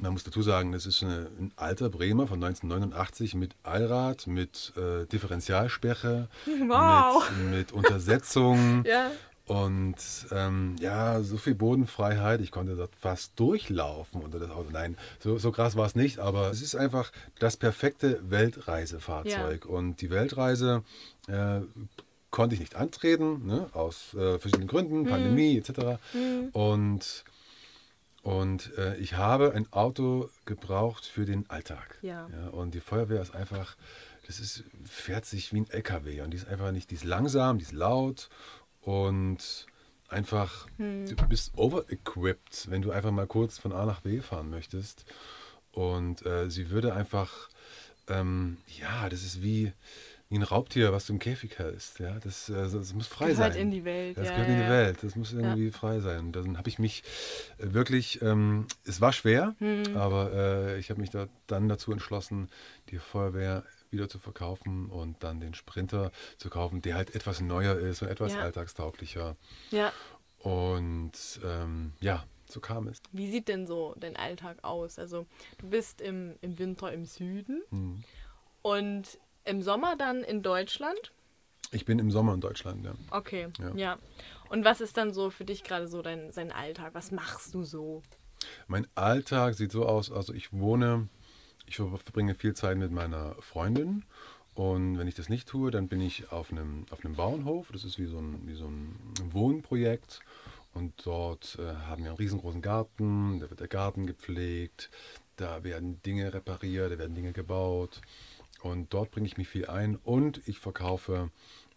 man 0.03 0.13
muss 0.13 0.23
dazu 0.23 0.41
sagen, 0.41 0.71
das 0.73 0.85
ist 0.85 1.01
eine, 1.01 1.27
ein 1.39 1.51
alter 1.55 1.89
Bremer 1.89 2.27
von 2.27 2.43
1989 2.43 3.35
mit 3.35 3.55
Allrad, 3.63 4.27
mit 4.27 4.73
äh, 4.77 5.05
Differentialsperre, 5.05 6.27
wow. 6.67 7.23
mit, 7.37 7.51
mit 7.51 7.71
Untersetzung. 7.71 8.83
ja. 8.87 9.11
Und 9.45 9.95
ähm, 10.31 10.75
ja, 10.79 11.21
so 11.21 11.37
viel 11.37 11.55
Bodenfreiheit, 11.55 12.39
ich 12.39 12.51
konnte 12.51 12.75
dort 12.75 12.95
fast 12.95 13.37
durchlaufen 13.37 14.21
unter 14.21 14.39
das 14.39 14.49
Auto. 14.49 14.69
Nein, 14.71 14.97
so, 15.19 15.37
so 15.37 15.51
krass 15.51 15.75
war 15.75 15.85
es 15.85 15.95
nicht, 15.95 16.19
aber 16.19 16.49
es 16.49 16.61
ist 16.61 16.75
einfach 16.75 17.11
das 17.39 17.57
perfekte 17.57 18.21
Weltreisefahrzeug. 18.29 19.65
Ja. 19.65 19.69
Und 19.69 19.99
die 20.01 20.09
Weltreise 20.09 20.83
äh, 21.27 21.59
konnte 22.29 22.55
ich 22.55 22.61
nicht 22.61 22.75
antreten, 22.75 23.45
ne, 23.45 23.67
aus 23.73 24.13
äh, 24.13 24.39
verschiedenen 24.39 24.67
Gründen, 24.67 25.03
hm. 25.03 25.07
Pandemie 25.07 25.57
etc. 25.57 25.99
Hm. 26.13 26.49
Und 26.53 27.25
und 28.23 28.75
äh, 28.77 28.95
ich 28.95 29.17
habe 29.17 29.53
ein 29.53 29.71
Auto 29.73 30.29
gebraucht 30.45 31.05
für 31.05 31.25
den 31.25 31.49
Alltag. 31.49 31.99
Ja. 32.01 32.29
ja. 32.31 32.47
Und 32.47 32.73
die 32.73 32.79
Feuerwehr 32.79 33.21
ist 33.21 33.35
einfach, 33.35 33.75
das 34.25 34.39
ist, 34.39 34.63
fährt 34.85 35.25
sich 35.25 35.51
wie 35.51 35.59
ein 35.59 35.69
LKW. 35.69 36.21
Und 36.21 36.31
die 36.31 36.37
ist 36.37 36.47
einfach 36.47 36.71
nicht, 36.71 36.89
die 36.89 36.95
ist 36.95 37.03
langsam, 37.03 37.57
die 37.57 37.65
ist 37.65 37.73
laut 37.73 38.29
und 38.79 39.67
einfach, 40.07 40.67
hm. 40.77 41.05
du 41.05 41.27
bist 41.27 41.51
over-equipped, 41.57 42.69
wenn 42.69 42.81
du 42.81 42.91
einfach 42.91 43.11
mal 43.11 43.27
kurz 43.27 43.57
von 43.57 43.73
A 43.73 43.85
nach 43.85 43.99
B 43.99 44.21
fahren 44.21 44.49
möchtest. 44.49 45.03
Und 45.73 46.25
äh, 46.25 46.49
sie 46.49 46.69
würde 46.69 46.93
einfach, 46.93 47.49
ähm, 48.07 48.57
ja, 48.79 49.09
das 49.09 49.23
ist 49.23 49.43
wie, 49.43 49.73
wie 50.33 50.39
ein 50.39 50.43
Raubtier, 50.43 50.91
was 50.91 51.05
du 51.05 51.13
im 51.13 51.19
Käfig 51.19 51.59
hältst. 51.59 51.99
Ja, 51.99 52.19
das, 52.19 52.49
äh, 52.49 52.53
das 52.53 52.93
muss 52.95 53.05
frei 53.05 53.29
gehört 53.29 53.53
sein. 53.53 53.61
in 53.61 53.71
die 53.71 53.85
Welt. 53.85 54.17
Das 54.17 54.25
ja, 54.25 54.31
gehört 54.31 54.49
ja, 54.49 54.55
in 54.55 54.61
die 54.61 54.69
Welt. 54.69 55.03
Das 55.03 55.15
muss 55.15 55.31
irgendwie 55.31 55.65
ja. 55.65 55.71
frei 55.71 55.99
sein. 55.99 56.31
Dann 56.31 56.57
habe 56.57 56.67
ich 56.69 56.79
mich 56.79 57.03
äh, 57.59 57.71
wirklich, 57.73 58.19
ähm, 58.23 58.65
es 58.83 58.99
war 58.99 59.13
schwer, 59.13 59.55
hm. 59.59 59.95
aber 59.95 60.33
äh, 60.33 60.79
ich 60.79 60.89
habe 60.89 60.99
mich 60.99 61.11
da, 61.11 61.27
dann 61.45 61.69
dazu 61.69 61.91
entschlossen, 61.91 62.49
die 62.89 62.97
Feuerwehr 62.97 63.63
wieder 63.91 64.09
zu 64.09 64.17
verkaufen 64.17 64.87
und 64.89 65.23
dann 65.23 65.39
den 65.39 65.53
Sprinter 65.53 66.11
zu 66.39 66.49
kaufen, 66.49 66.81
der 66.81 66.95
halt 66.95 67.13
etwas 67.13 67.39
neuer 67.39 67.77
ist 67.77 68.01
und 68.01 68.07
etwas 68.07 68.35
alltagstauglicher. 68.35 69.37
Ja. 69.69 69.93
Und 70.39 71.41
ähm, 71.45 71.93
ja, 71.99 72.23
so 72.49 72.59
kam 72.59 72.87
es. 72.87 73.03
Wie 73.11 73.29
sieht 73.29 73.47
denn 73.47 73.67
so 73.67 73.93
dein 73.99 74.15
Alltag 74.15 74.63
aus? 74.63 74.97
Also 74.97 75.27
du 75.59 75.69
bist 75.69 76.01
im, 76.01 76.37
im 76.41 76.57
Winter 76.57 76.91
im 76.91 77.05
Süden 77.05 77.61
hm. 77.69 78.03
und 78.63 79.19
im 79.45 79.61
Sommer 79.61 79.95
dann 79.95 80.23
in 80.23 80.41
Deutschland? 80.41 81.11
Ich 81.71 81.85
bin 81.85 81.99
im 81.99 82.11
Sommer 82.11 82.33
in 82.33 82.41
Deutschland, 82.41 82.85
ja. 82.85 82.93
Okay, 83.11 83.47
ja. 83.59 83.75
ja. 83.75 83.97
Und 84.49 84.63
was 84.63 84.81
ist 84.81 84.97
dann 84.97 85.11
so 85.11 85.29
für 85.29 85.45
dich 85.45 85.63
gerade 85.63 85.87
so 85.87 86.01
dein, 86.01 86.31
dein 86.31 86.51
Alltag? 86.51 86.93
Was 86.93 87.11
machst 87.11 87.53
du 87.53 87.63
so? 87.63 88.03
Mein 88.67 88.87
Alltag 88.95 89.55
sieht 89.55 89.71
so 89.71 89.85
aus, 89.85 90.11
also 90.11 90.33
ich 90.33 90.53
wohne, 90.53 91.07
ich 91.65 91.77
verbringe 91.77 92.35
viel 92.35 92.53
Zeit 92.53 92.77
mit 92.77 92.91
meiner 92.91 93.35
Freundin 93.39 94.03
und 94.55 94.99
wenn 94.99 95.07
ich 95.07 95.15
das 95.15 95.29
nicht 95.29 95.47
tue, 95.47 95.71
dann 95.71 95.87
bin 95.87 96.01
ich 96.01 96.31
auf 96.31 96.51
einem, 96.51 96.85
auf 96.91 97.03
einem 97.03 97.15
Bauernhof. 97.15 97.69
Das 97.71 97.83
ist 97.83 97.97
wie 97.97 98.05
so 98.05 98.19
ein, 98.19 98.47
wie 98.47 98.53
so 98.53 98.67
ein 98.67 98.95
Wohnprojekt. 99.31 100.19
Und 100.73 100.93
dort 101.05 101.57
äh, 101.59 101.75
haben 101.87 102.03
wir 102.03 102.11
einen 102.11 102.17
riesengroßen 102.17 102.61
Garten, 102.61 103.39
da 103.39 103.49
wird 103.49 103.59
der 103.59 103.67
Garten 103.67 104.07
gepflegt, 104.07 104.89
da 105.35 105.63
werden 105.63 106.01
Dinge 106.01 106.33
repariert, 106.33 106.91
da 106.91 106.97
werden 106.97 107.13
Dinge 107.13 107.31
gebaut. 107.31 108.01
Und 108.63 108.93
dort 108.93 109.11
bringe 109.11 109.27
ich 109.27 109.35
mich 109.35 109.49
viel 109.49 109.65
ein 109.65 109.97
und 109.97 110.47
ich 110.47 110.57
verkaufe 110.57 111.29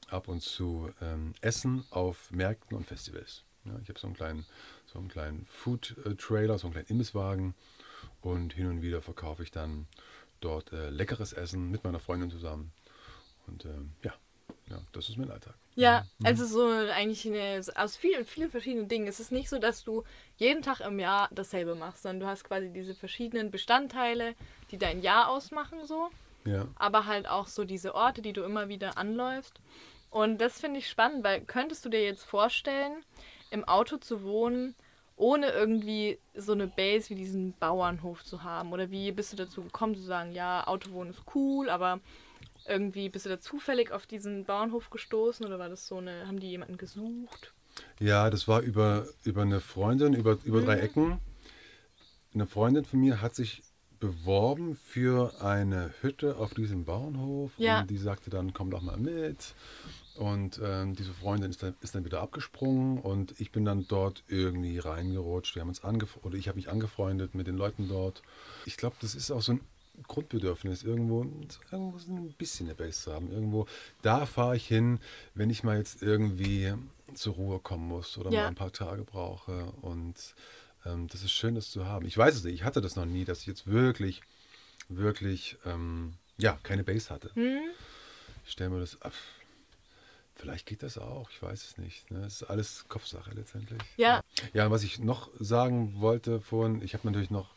ab 0.09 0.29
und 0.29 0.41
zu 0.41 0.89
ähm, 1.03 1.35
Essen 1.41 1.85
auf 1.91 2.31
Märkten 2.31 2.77
und 2.77 2.87
Festivals. 2.87 3.43
Ja, 3.65 3.73
ich 3.83 3.89
habe 3.89 3.99
so 3.99 4.07
einen 4.07 4.15
kleinen, 4.15 4.47
so 4.87 5.01
einen 5.01 5.09
kleinen 5.09 5.47
Food-Trailer, 5.47 6.59
so 6.59 6.69
einen 6.69 6.75
kleinen 6.75 6.87
Imbisswagen 6.87 7.55
und 8.21 8.53
hin 8.53 8.69
und 8.69 8.83
wieder 8.83 9.03
verkaufe 9.03 9.43
ich 9.43 9.51
dann 9.51 9.89
dort 10.39 10.73
äh, 10.73 10.91
leckeres 10.91 11.33
Essen 11.33 11.73
mit 11.73 11.83
meiner 11.83 11.99
Freundin 11.99 12.31
zusammen. 12.31 12.71
Und 13.49 13.65
ähm, 13.65 13.91
ja, 14.05 14.15
ja, 14.71 14.81
das 14.93 15.09
ist 15.09 15.17
mein 15.17 15.33
Alltag. 15.33 15.55
Ja, 15.75 16.07
mhm. 16.21 16.27
also 16.27 16.47
so 16.47 16.69
eigentlich 16.69 17.27
eine, 17.27 17.63
aus 17.75 17.97
vielen, 17.97 18.25
vielen 18.27 18.53
verschiedenen 18.53 18.87
Dingen. 18.87 19.09
Es 19.09 19.19
ist 19.19 19.33
nicht 19.33 19.49
so, 19.49 19.59
dass 19.59 19.83
du 19.83 20.05
jeden 20.37 20.63
Tag 20.63 20.79
im 20.79 21.01
Jahr 21.01 21.31
dasselbe 21.33 21.75
machst, 21.75 22.05
sondern 22.05 22.21
du 22.21 22.27
hast 22.27 22.45
quasi 22.45 22.71
diese 22.71 22.95
verschiedenen 22.95 23.51
Bestandteile, 23.51 24.37
die 24.71 24.79
dein 24.79 25.03
Jahr 25.03 25.31
ausmachen 25.31 25.85
so. 25.85 26.11
Ja. 26.47 26.67
Aber 26.77 27.07
halt 27.07 27.29
auch 27.29 27.47
so 27.47 27.65
diese 27.65 27.95
Orte, 27.95 28.23
die 28.23 28.33
du 28.33 28.43
immer 28.43 28.69
wieder 28.69 28.99
anläufst. 28.99 29.61
Und 30.11 30.41
das 30.41 30.61
finde 30.61 30.79
ich 30.79 30.89
spannend, 30.89 31.25
weil 31.25 31.43
könntest 31.43 31.85
du 31.85 31.89
dir 31.89 32.03
jetzt 32.03 32.25
vorstellen, 32.25 33.05
im 33.51 33.65
Auto 33.65 33.97
zu 33.97 34.23
wohnen, 34.23 34.75
ohne 35.17 35.51
irgendwie 35.51 36.19
so 36.35 36.53
eine 36.53 36.67
Base 36.67 37.11
wie 37.11 37.15
diesen 37.15 37.55
Bauernhof 37.59 38.25
zu 38.25 38.43
haben? 38.43 38.73
Oder 38.73 38.91
wie 38.91 39.13
bist 39.13 39.33
du 39.33 39.37
dazu 39.37 39.63
gekommen 39.63 39.95
zu 39.95 40.03
sagen, 40.03 40.33
ja, 40.33 40.67
Autowohnen 40.67 41.13
ist 41.13 41.23
cool, 41.35 41.71
aber 41.71 42.01
irgendwie 42.67 43.09
bist 43.09 43.27
du 43.27 43.31
da 43.31 43.41
zufällig 43.41 43.93
auf 43.93 44.07
diesen 44.07 44.45
Bauernhof 44.45 44.91
gestoßen 44.91 45.47
oder 45.47 45.59
war 45.59 45.69
das 45.69 45.87
so 45.87 45.99
eine, 45.99 46.27
haben 46.27 46.41
die 46.41 46.51
jemanden 46.51 46.77
gesucht? 46.77 47.53
Ja, 48.01 48.31
das 48.31 48.49
war 48.49 48.61
über, 48.61 49.07
über 49.25 49.43
eine 49.43 49.61
Freundin, 49.61 50.15
über, 50.15 50.39
über 50.45 50.61
mhm. 50.61 50.65
drei 50.65 50.79
Ecken. 50.79 51.19
Eine 52.35 52.47
Freundin 52.47 52.85
von 52.85 53.01
mir 53.01 53.21
hat 53.23 53.35
sich 53.35 53.63
beworben 54.01 54.77
für 54.77 55.43
eine 55.43 55.93
Hütte 56.01 56.37
auf 56.37 56.55
diesem 56.55 56.85
Bauernhof 56.85 57.53
ja. 57.57 57.81
und 57.81 57.91
die 57.91 57.99
sagte 57.99 58.31
dann, 58.31 58.53
komm 58.53 58.71
doch 58.71 58.83
mal 58.83 58.97
mit. 58.97 59.55
Und 60.17 60.61
ähm, 60.65 60.95
diese 60.95 61.13
Freundin 61.13 61.51
ist 61.51 61.63
dann, 61.63 61.75
ist 61.83 61.95
dann 61.95 62.05
wieder 62.05 62.23
abgesprungen 62.23 62.99
und 62.99 63.39
ich 63.39 63.53
bin 63.53 63.65
dann 63.65 63.87
dort 63.87 64.25
irgendwie 64.29 64.79
reingerutscht. 64.79 65.55
Wir 65.55 65.61
haben 65.61 65.69
uns 65.69 65.83
oder 66.23 66.37
ich 66.37 66.49
habe 66.49 66.57
mich 66.57 66.71
angefreundet 66.71 67.35
mit 67.35 67.47
den 67.47 67.57
Leuten 67.57 67.89
dort. 67.89 68.23
Ich 68.65 68.77
glaube, 68.77 68.97
das 69.01 69.15
ist 69.15 69.31
auch 69.31 69.43
so 69.43 69.53
ein 69.53 69.61
Grundbedürfnis, 70.09 70.83
irgendwo, 70.83 71.27
irgendwo 71.71 71.99
ein 71.99 72.35
bisschen 72.39 72.67
eine 72.67 72.75
Base 72.75 73.03
zu 73.03 73.13
haben. 73.13 73.31
Irgendwo, 73.31 73.67
da 74.03 74.27
fahre 74.27 74.57
ich 74.57 74.67
hin, 74.67 75.01
wenn 75.35 75.51
ich 75.51 75.65
mal 75.65 75.79
jetzt 75.79 76.03
irgendwie 76.03 76.73
zur 77.15 77.35
Ruhe 77.35 77.59
kommen 77.59 77.89
muss 77.89 78.19
oder 78.19 78.31
ja. 78.31 78.43
mal 78.43 78.49
ein 78.49 78.55
paar 78.55 78.73
Tage 78.73 79.05
brauche. 79.05 79.73
Und 79.83 80.35
ähm, 80.87 81.09
das 81.09 81.23
ist 81.23 81.33
schön, 81.33 81.55
das 81.55 81.71
zu 81.71 81.87
haben. 81.87 82.07
Ich 82.07 82.17
weiß 82.17 82.35
es 82.35 82.45
nicht, 82.45 82.55
ich 82.55 82.65
hatte 82.65 82.81
das 82.81 82.97
noch 82.97 83.07
nie, 83.07 83.25
dass 83.25 83.41
ich 83.41 83.47
jetzt 83.47 83.67
wirklich, 83.67 84.23
wirklich, 84.89 85.57
ähm, 85.65 86.15
ja, 86.39 86.59
keine 86.63 86.85
Base 86.85 87.11
hatte. 87.11 87.31
Hm. 87.35 87.61
Ich 88.45 88.53
stelle 88.53 88.71
mir 88.71 88.81
das 88.81 89.01
ab. 89.03 89.13
Vielleicht 90.37 90.67
geht 90.67 90.83
das 90.83 90.99
auch, 90.99 91.31
ich 91.31 91.43
weiß 91.43 91.65
es 91.65 91.79
nicht. 91.79 92.11
Ne? 92.11 92.21
Das 92.21 92.43
ist 92.43 92.43
alles 92.45 92.85
Kopfsache 92.89 93.31
letztendlich. 93.35 93.81
Ja. 93.97 94.21
Ja, 94.53 94.71
was 94.71 94.83
ich 94.83 94.99
noch 94.99 95.31
sagen 95.39 95.99
wollte 96.01 96.41
vorhin, 96.41 96.83
ich 96.83 96.93
habe 96.93 97.07
natürlich 97.07 97.31
noch 97.31 97.55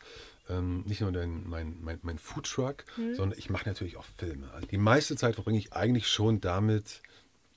ähm, 0.48 0.82
nicht 0.86 1.02
nur 1.02 1.12
den, 1.12 1.48
mein, 1.48 1.76
mein, 1.82 1.98
mein 2.02 2.18
Foodtruck, 2.18 2.84
mhm. 2.96 3.14
sondern 3.14 3.38
ich 3.38 3.50
mache 3.50 3.68
natürlich 3.68 3.98
auch 3.98 4.06
Filme. 4.16 4.50
Also 4.52 4.66
die 4.66 4.78
meiste 4.78 5.14
Zeit 5.16 5.34
verbringe 5.34 5.58
ich 5.58 5.74
eigentlich 5.74 6.08
schon 6.08 6.40
damit, 6.40 7.02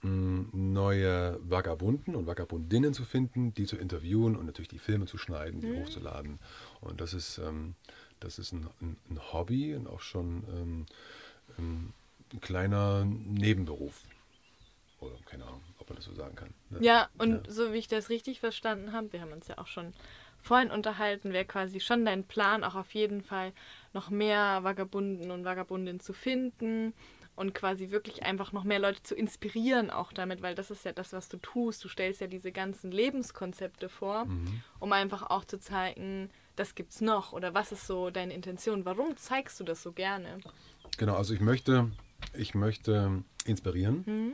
neue 0.03 1.39
Vagabunden 1.43 2.15
und 2.15 2.27
Vagabundinnen 2.27 2.93
zu 2.93 3.05
finden, 3.05 3.53
die 3.53 3.65
zu 3.65 3.77
interviewen 3.77 4.35
und 4.35 4.45
natürlich 4.45 4.67
die 4.67 4.79
Filme 4.79 5.05
zu 5.05 5.17
schneiden, 5.17 5.61
die 5.61 5.67
mhm. 5.67 5.81
hochzuladen. 5.81 6.39
Und 6.81 6.99
das 6.99 7.13
ist, 7.13 7.37
ähm, 7.37 7.75
das 8.19 8.37
ist 8.37 8.51
ein, 8.51 8.67
ein, 8.81 8.97
ein, 9.09 9.19
Hobby 9.31 9.75
und 9.75 9.87
auch 9.87 10.01
schon 10.01 10.43
ähm, 10.49 10.85
ein, 11.57 11.93
ein, 12.33 12.41
kleiner 12.41 13.05
Nebenberuf. 13.05 14.01
Oder 14.99 15.15
keine 15.25 15.45
Ahnung, 15.45 15.61
ob 15.79 15.89
man 15.89 15.95
das 15.95 16.05
so 16.05 16.13
sagen 16.13 16.35
kann. 16.35 16.53
Ne? 16.69 16.79
Ja, 16.81 17.09
und 17.17 17.47
ja. 17.47 17.53
so 17.53 17.71
wie 17.71 17.77
ich 17.77 17.87
das 17.87 18.09
richtig 18.09 18.41
verstanden 18.41 18.91
habe, 18.91 19.13
wir 19.13 19.21
haben 19.21 19.31
uns 19.31 19.47
ja 19.47 19.57
auch 19.57 19.67
schon 19.67 19.93
vorhin 20.41 20.71
unterhalten, 20.71 21.31
wäre 21.31 21.45
quasi 21.45 21.79
schon 21.79 22.03
dein 22.03 22.25
Plan, 22.25 22.65
auch 22.65 22.75
auf 22.75 22.93
jeden 22.93 23.21
Fall 23.21 23.53
noch 23.93 24.09
mehr 24.09 24.63
Vagabunden 24.63 25.31
und 25.31 25.45
Vagabundinnen 25.45 26.01
zu 26.01 26.11
finden 26.11 26.93
und 27.35 27.53
quasi 27.53 27.89
wirklich 27.89 28.23
einfach 28.23 28.51
noch 28.51 28.63
mehr 28.63 28.79
Leute 28.79 29.01
zu 29.03 29.15
inspirieren 29.15 29.89
auch 29.89 30.13
damit, 30.13 30.41
weil 30.41 30.55
das 30.55 30.71
ist 30.71 30.85
ja 30.85 30.93
das, 30.93 31.13
was 31.13 31.29
du 31.29 31.37
tust. 31.37 31.83
Du 31.83 31.87
stellst 31.87 32.21
ja 32.21 32.27
diese 32.27 32.51
ganzen 32.51 32.91
Lebenskonzepte 32.91 33.89
vor, 33.89 34.25
mhm. 34.25 34.61
um 34.79 34.91
einfach 34.91 35.29
auch 35.29 35.45
zu 35.45 35.59
zeigen, 35.59 36.29
das 36.55 36.75
gibt's 36.75 37.01
noch 37.01 37.33
oder 37.33 37.53
was 37.53 37.71
ist 37.71 37.87
so 37.87 38.11
deine 38.11 38.33
Intention? 38.33 38.85
Warum 38.85 39.17
zeigst 39.17 39.59
du 39.59 39.63
das 39.63 39.81
so 39.81 39.91
gerne? 39.91 40.39
Genau, 40.97 41.15
also 41.15 41.33
ich 41.33 41.41
möchte, 41.41 41.91
ich 42.33 42.53
möchte 42.53 43.23
inspirieren. 43.45 44.03
Mhm. 44.05 44.33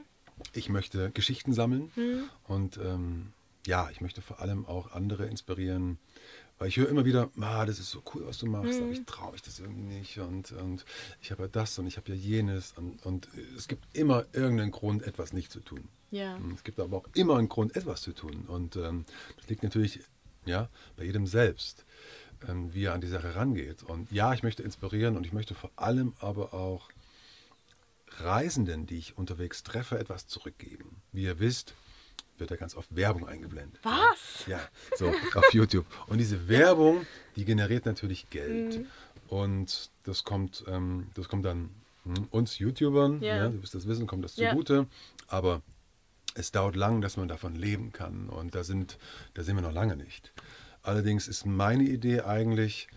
Ich 0.54 0.70
möchte 0.70 1.12
Geschichten 1.12 1.52
sammeln 1.52 1.92
mhm. 1.96 2.30
und 2.48 2.78
ähm, 2.78 3.34
ja, 3.68 3.90
ich 3.92 4.00
möchte 4.00 4.22
vor 4.22 4.40
allem 4.40 4.66
auch 4.66 4.92
andere 4.92 5.26
inspirieren, 5.26 6.00
weil 6.60 6.68
ich 6.68 6.78
höre 6.78 6.90
immer 6.90 7.06
wieder, 7.06 7.30
ah, 7.40 7.66
das 7.66 7.80
ist 7.80 7.90
so 7.90 8.04
cool, 8.14 8.28
was 8.28 8.38
du 8.38 8.46
machst, 8.46 8.80
mhm. 8.80 8.84
aber 8.84 8.92
ich 8.92 9.06
traue 9.06 9.32
mich 9.32 9.42
das 9.42 9.60
irgendwie 9.60 9.82
nicht 9.82 10.20
und, 10.20 10.52
und 10.52 10.86
ich 11.22 11.32
habe 11.32 11.44
ja 11.44 11.48
das 11.48 11.80
und 11.80 11.88
ich 11.88 11.98
habe 11.98 12.10
ja 12.10 12.16
jenes 12.16 12.74
und, 12.74 13.04
und 13.06 13.28
es 13.58 13.68
gibt 13.68 13.86
immer 13.94 14.26
irgendeinen 14.34 14.72
Grund, 14.72 15.04
etwas 15.04 15.34
nicht 15.34 15.52
zu 15.52 15.62
tun. 15.62 15.88
Ja. 16.12 16.38
Es 16.54 16.64
gibt 16.64 16.80
aber 16.80 16.98
auch 16.98 17.08
immer 17.14 17.38
einen 17.38 17.50
Grund, 17.50 17.76
etwas 17.76 18.02
zu 18.02 18.12
tun 18.12 18.46
und 18.48 18.76
ähm, 18.76 19.06
das 19.38 19.48
liegt 19.48 19.64
natürlich 19.64 20.02
ja, 20.46 20.70
bei 20.98 21.06
jedem 21.06 21.28
selbst, 21.28 21.86
ähm, 22.48 22.74
wie 22.74 22.86
er 22.86 22.94
an 22.94 23.02
die 23.02 23.08
Sache 23.08 23.36
rangeht. 23.36 23.84
Und 23.84 24.12
ja, 24.12 24.34
ich 24.34 24.44
möchte 24.44 24.64
inspirieren 24.64 25.16
und 25.16 25.26
ich 25.26 25.34
möchte 25.34 25.56
vor 25.56 25.72
allem 25.76 26.14
aber 26.20 26.54
auch 26.54 26.90
Reisenden, 28.18 28.86
die 28.86 28.98
ich 28.98 29.18
unterwegs 29.18 29.64
treffe, 29.64 29.98
etwas 29.98 30.28
zurückgeben. 30.28 31.02
Wie 31.12 31.24
ihr 31.24 31.40
wisst, 31.40 31.74
wird 32.40 32.52
da 32.52 32.56
ganz 32.56 32.76
oft 32.76 32.96
Werbung 32.96 33.28
eingeblendet. 33.28 33.80
Was? 33.84 34.46
Ja, 34.48 34.60
so 34.98 35.14
auf 35.36 35.54
YouTube. 35.54 35.86
Und 36.08 36.18
diese 36.18 36.48
Werbung, 36.48 37.06
die 37.36 37.46
generiert 37.46 37.86
natürlich 37.86 38.30
Geld. 38.30 38.80
Mhm. 38.80 38.88
Und 39.28 39.92
das 40.04 40.24
kommt, 40.24 40.64
ähm, 40.68 41.08
das 41.14 41.30
kommt 41.30 41.46
dann 41.46 41.70
hm, 42.04 42.28
uns 42.32 42.58
YouTubern, 42.58 43.22
ja. 43.22 43.36
ja, 43.36 43.50
du 43.50 43.62
wirst 43.62 43.76
das 43.76 43.88
wissen, 43.88 44.08
kommt 44.08 44.24
das 44.24 44.36
zugute. 44.36 44.74
Ja. 44.74 44.86
Aber 45.28 45.62
es 46.34 46.52
dauert 46.52 46.76
lang, 46.76 47.02
dass 47.02 47.18
man 47.18 47.28
davon 47.28 47.56
leben 47.56 47.92
kann. 47.92 48.30
Und 48.30 48.56
da 48.56 48.64
sind, 48.64 48.98
da 49.34 49.44
sind 49.44 49.56
wir 49.56 49.62
noch 49.62 49.74
lange 49.74 49.96
nicht. 49.96 50.32
Allerdings 50.82 51.28
ist 51.28 51.46
meine 51.46 51.84
Idee 51.84 52.22
eigentlich, 52.22 52.88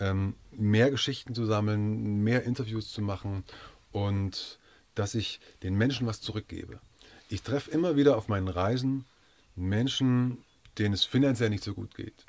ähm, 0.00 0.34
mehr 0.50 0.90
Geschichten 0.90 1.34
zu 1.34 1.44
sammeln, 1.44 2.22
mehr 2.22 2.44
Interviews 2.44 2.90
zu 2.90 3.02
machen 3.02 3.44
und 3.92 4.58
dass 4.94 5.14
ich 5.14 5.40
den 5.62 5.74
Menschen 5.74 6.06
was 6.06 6.20
zurückgebe 6.20 6.80
ich 7.30 7.42
treffe 7.42 7.70
immer 7.70 7.96
wieder 7.96 8.16
auf 8.16 8.28
meinen 8.28 8.48
Reisen 8.48 9.04
Menschen, 9.54 10.38
denen 10.78 10.94
es 10.94 11.04
finanziell 11.04 11.50
nicht 11.50 11.62
so 11.62 11.74
gut 11.74 11.94
geht. 11.94 12.26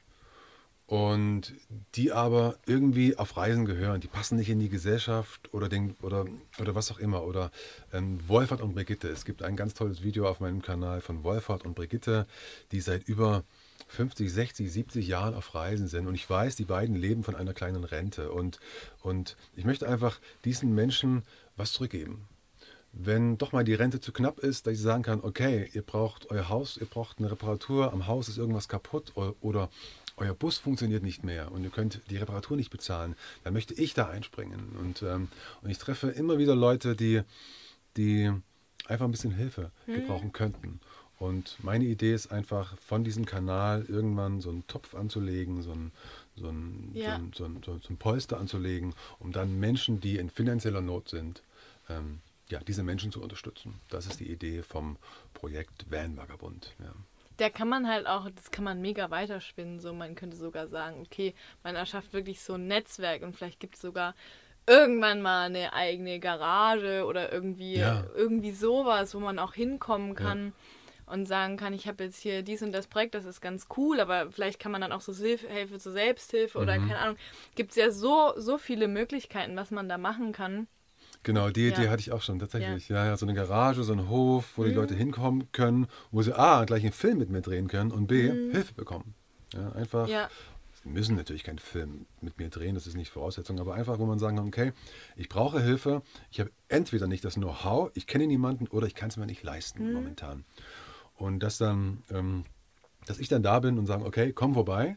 Und 0.86 1.53
die 1.96 2.12
aber 2.12 2.58
irgendwie 2.65 3.17
auf 3.17 3.38
Reisen 3.38 3.65
gehören, 3.65 4.01
die 4.01 4.10
passen 4.10 4.36
nicht 4.36 4.50
in 4.50 4.60
die 4.60 4.70
Gesellschaft 4.70 5.51
oder, 5.53 5.70
den, 5.70 5.96
oder, 6.01 6.25
oder 6.60 6.75
was 6.75 6.91
auch 6.91 7.00
immer. 7.00 7.24
Oder 7.24 7.50
ähm, 7.93 8.20
Wolfert 8.27 8.62
und 8.62 8.75
Brigitte. 8.75 9.08
Es 9.08 9.25
gibt 9.25 9.41
ein 9.41 9.55
ganz 9.55 9.74
tolles 9.74 10.03
Video 10.03 10.27
auf 10.27 10.39
meinem 10.39 10.62
Kanal 10.62 11.01
von 11.01 11.24
Wolfert 11.24 11.65
und 11.65 11.75
Brigitte, 11.75 12.27
die 12.72 12.81
seit 12.81 13.08
über 13.08 13.43
50, 13.88 14.31
60, 14.31 14.72
70 14.72 15.08
Jahren 15.08 15.34
auf 15.34 15.55
Reisen 15.55 15.88
sind. 15.88 16.08
Und 16.08 16.15
ich 16.15 16.29
weiß, 16.29 16.58
die 16.58 16.65
beiden 16.65 16.96
leben 16.96 17.24
von 17.24 17.36
einer 17.36 17.53
kleinen 17.53 17.86
Rente. 17.86 18.31
Und, 18.31 18.60
und 19.01 19.38
ich 19.55 19.65
möchte 19.65 19.88
einfach 19.88 20.20
diesen 20.43 20.75
Menschen 20.75 21.24
was 21.55 21.72
zurückgeben 21.72 22.27
wenn 22.93 23.38
doch 23.38 23.51
mal 23.51 23.63
die 23.63 23.74
Rente 23.74 24.00
zu 24.00 24.12
knapp 24.12 24.39
ist, 24.39 24.67
dass 24.67 24.74
ich 24.74 24.81
sagen 24.81 25.03
kann, 25.03 25.21
okay, 25.21 25.69
ihr 25.74 25.81
braucht 25.81 26.29
euer 26.29 26.50
Haus, 26.50 26.77
ihr 26.77 26.86
braucht 26.86 27.19
eine 27.19 27.31
Reparatur, 27.31 27.93
am 27.93 28.07
Haus 28.07 28.27
ist 28.27 28.38
irgendwas 28.38 28.67
kaputt 28.67 29.13
oder 29.15 29.69
euer 30.17 30.33
Bus 30.33 30.57
funktioniert 30.57 31.03
nicht 31.03 31.24
mehr 31.24 31.51
und 31.51 31.63
ihr 31.63 31.69
könnt 31.69 32.01
die 32.10 32.17
Reparatur 32.17 32.57
nicht 32.57 32.69
bezahlen, 32.69 33.15
dann 33.43 33.53
möchte 33.53 33.74
ich 33.74 33.93
da 33.93 34.10
einspringen. 34.10 34.75
Und, 34.79 35.03
ähm, 35.03 35.29
und 35.62 35.69
ich 35.69 35.77
treffe 35.77 36.10
immer 36.10 36.38
wieder 36.38 36.55
Leute, 36.55 36.95
die, 36.95 37.21
die 37.98 38.31
einfach 38.88 39.05
ein 39.05 39.12
bisschen 39.12 39.31
Hilfe 39.31 39.71
hm. 39.86 39.95
gebrauchen 39.95 40.31
könnten. 40.31 40.79
Und 41.18 41.57
meine 41.61 41.85
Idee 41.85 42.13
ist 42.13 42.31
einfach, 42.31 42.77
von 42.79 43.03
diesem 43.03 43.25
Kanal 43.25 43.85
irgendwann 43.87 44.42
so 44.42 44.50
einen 44.50 44.65
Topf 44.68 44.96
anzulegen, 44.96 45.61
so 45.61 45.72
ein, 45.72 45.92
so 46.35 46.50
ein, 46.50 46.92
ja. 46.94 47.20
so 47.35 47.46
ein, 47.46 47.61
so 47.63 47.72
ein, 47.74 47.81
so 47.81 47.94
ein 47.94 47.98
Polster 47.98 48.39
anzulegen, 48.39 48.96
um 49.20 49.31
dann 49.31 49.59
Menschen, 49.59 50.01
die 50.01 50.18
in 50.18 50.29
finanzieller 50.31 50.81
Not 50.81 51.09
sind, 51.09 51.44
ähm, 51.89 52.22
ja, 52.51 52.59
diese 52.59 52.83
Menschen 52.83 53.11
zu 53.11 53.22
unterstützen. 53.22 53.79
Das 53.90 54.05
ist 54.05 54.20
die 54.20 54.29
Idee 54.29 54.64
vom 54.64 54.98
Projekt 55.33 55.85
Van 55.90 56.18
Vagabund. 56.18 56.75
Ja. 56.79 56.94
Da 57.37 57.50
kann 57.50 57.70
man 57.70 57.87
halt 57.87 58.07
auch, 58.07 58.29
das 58.29 58.51
kann 58.51 58.64
man 58.64 58.81
mega 58.81 59.09
weiterspinnen. 59.09 59.79
So, 59.79 59.94
man 59.94 60.16
könnte 60.16 60.37
sogar 60.37 60.68
sagen, 60.68 61.01
okay, 61.01 61.33
man 61.64 61.75
erschafft 61.75 62.14
wirklich 62.14 62.42
so 62.42 62.53
ein 62.53 62.68
Netzwerk 62.68 63.24
und 63.24 63.35
vielleicht 63.35 63.59
gibt 63.59 63.75
es 63.75 63.81
sogar 63.81 64.16
irgendwann 64.68 65.22
mal 65.22 65.46
eine 65.46 65.74
eigene 65.74 66.20
Garage 66.20 67.05
oder 67.05 67.31
irgendwie, 67.31 67.77
ja. 67.77 68.05
irgendwie 68.16 68.51
sowas, 68.51 69.16
wo 69.16 69.20
man 69.20 69.40
auch 69.40 69.53
hinkommen 69.53 70.16
kann. 70.16 70.48
Ja 70.48 70.51
und 71.11 71.25
sagen 71.25 71.57
kann, 71.57 71.74
ich 71.74 71.87
habe 71.87 72.05
jetzt 72.05 72.22
hier 72.22 72.42
dies 72.42 72.61
und 72.61 72.72
das 72.72 72.87
Projekt, 72.87 73.16
das 73.16 73.25
ist 73.25 73.42
ganz 73.42 73.68
cool, 73.75 74.00
aber 74.00 74.31
vielleicht 74.31 74.59
kann 74.59 74.72
man 74.72 74.79
dann 74.79 74.94
auch 74.94 75.01
so 75.01 75.14
Hilfe 75.14 75.77
zur 75.77 75.92
Selbsthilfe 75.92 76.57
oder 76.57 76.79
mhm. 76.79 76.87
keine 76.87 77.00
Ahnung. 77.00 77.18
Gibt 77.55 77.72
es 77.72 77.75
ja 77.75 77.92
so, 77.92 78.31
so 78.37 78.57
viele 78.57 78.87
Möglichkeiten, 78.87 79.57
was 79.57 79.72
man 79.72 79.90
da 79.90 79.98
machen 79.98 80.31
kann. 80.31 80.68
Genau, 81.24 81.50
die 81.50 81.68
Idee 81.68 81.90
hatte 81.90 82.00
ich 82.00 82.12
auch 82.12 82.22
schon 82.22 82.40
tatsächlich. 82.40 82.90
Ja. 82.90 83.05
ja. 83.05 83.18
so 83.18 83.25
eine 83.25 83.36
Garage, 83.36 83.84
so 83.84 83.94
ein 83.94 84.10
Hof, 84.10 84.53
wo 84.55 84.64
mhm. 84.64 84.68
die 84.68 84.74
Leute 84.74 84.96
hinkommen 84.96 85.51
können, 85.51 85.88
wo 86.12 86.22
sie 86.22 86.38
A, 86.38 86.66
gleich 86.66 86.84
einen 86.84 86.94
Film 86.94 87.20
mit 87.20 87.29
mir 87.29 87.42
drehen 87.42 87.68
können 87.68 87.92
und 87.92 88.07
B, 88.07 88.31
mhm. 88.31 88.51
Hilfe 88.51 88.74
bekommen. 88.74 89.14
Ja, 89.53 89.72
einfach. 89.74 90.07
Ja. 90.07 90.29
Sie 90.84 90.90
müssen 90.90 91.16
natürlich 91.16 91.44
keinen 91.44 91.60
Film 91.60 92.07
mit 92.22 92.40
mir 92.40 92.50
drehen, 92.50 92.74
das 92.74 92.88
ist 92.88 92.96
nicht 92.96 93.12
Voraussetzung, 93.12 93.60
aber 93.60 93.75
einfach, 93.75 94.00
wo 94.00 94.07
man 94.07 94.18
sagen 94.18 94.38
kann, 94.38 94.48
okay, 94.48 94.74
ich 95.16 95.29
brauche 95.29 95.62
Hilfe, 95.62 96.01
ich 96.31 96.40
habe 96.40 96.50
entweder 96.70 97.05
nicht 97.05 97.24
das 97.24 97.36
Know-how, 97.36 97.92
ich 97.94 98.07
kenne 98.07 98.25
niemanden 98.25 98.68
oder 98.68 98.88
ich 98.88 98.96
kann 98.96 99.10
es 99.10 99.18
mir 99.18 99.27
nicht 99.27 99.44
leisten 99.44 99.88
mhm. 99.88 99.94
momentan. 99.94 100.44
Und 101.18 101.42
dass 101.44 101.60
dann, 101.60 102.01
ähm, 102.10 102.46
dass 103.05 103.20
ich 103.20 103.27
dann 103.27 103.44
da 103.44 103.60
bin 103.60 103.77
und 103.77 103.86
sage, 103.86 104.03
okay, 104.05 104.34
komm 104.34 104.55
vorbei, 104.55 104.96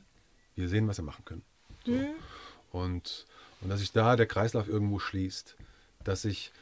wir 0.55 0.71
sehen, 0.71 0.89
was 0.89 0.97
wir 0.97 1.05
machen 1.05 1.27
können. 1.27 1.43
So. 1.85 1.93
Mhm. 1.93 2.07
Und, 2.73 3.27
und 3.61 3.69
dass 3.69 3.81
sich 3.81 3.93
da 3.93 4.17
der 4.17 4.27
Kreislauf 4.27 4.69
irgendwo 4.69 4.99
schließt 4.99 5.55
dass 6.05 6.25
ich 6.25 6.53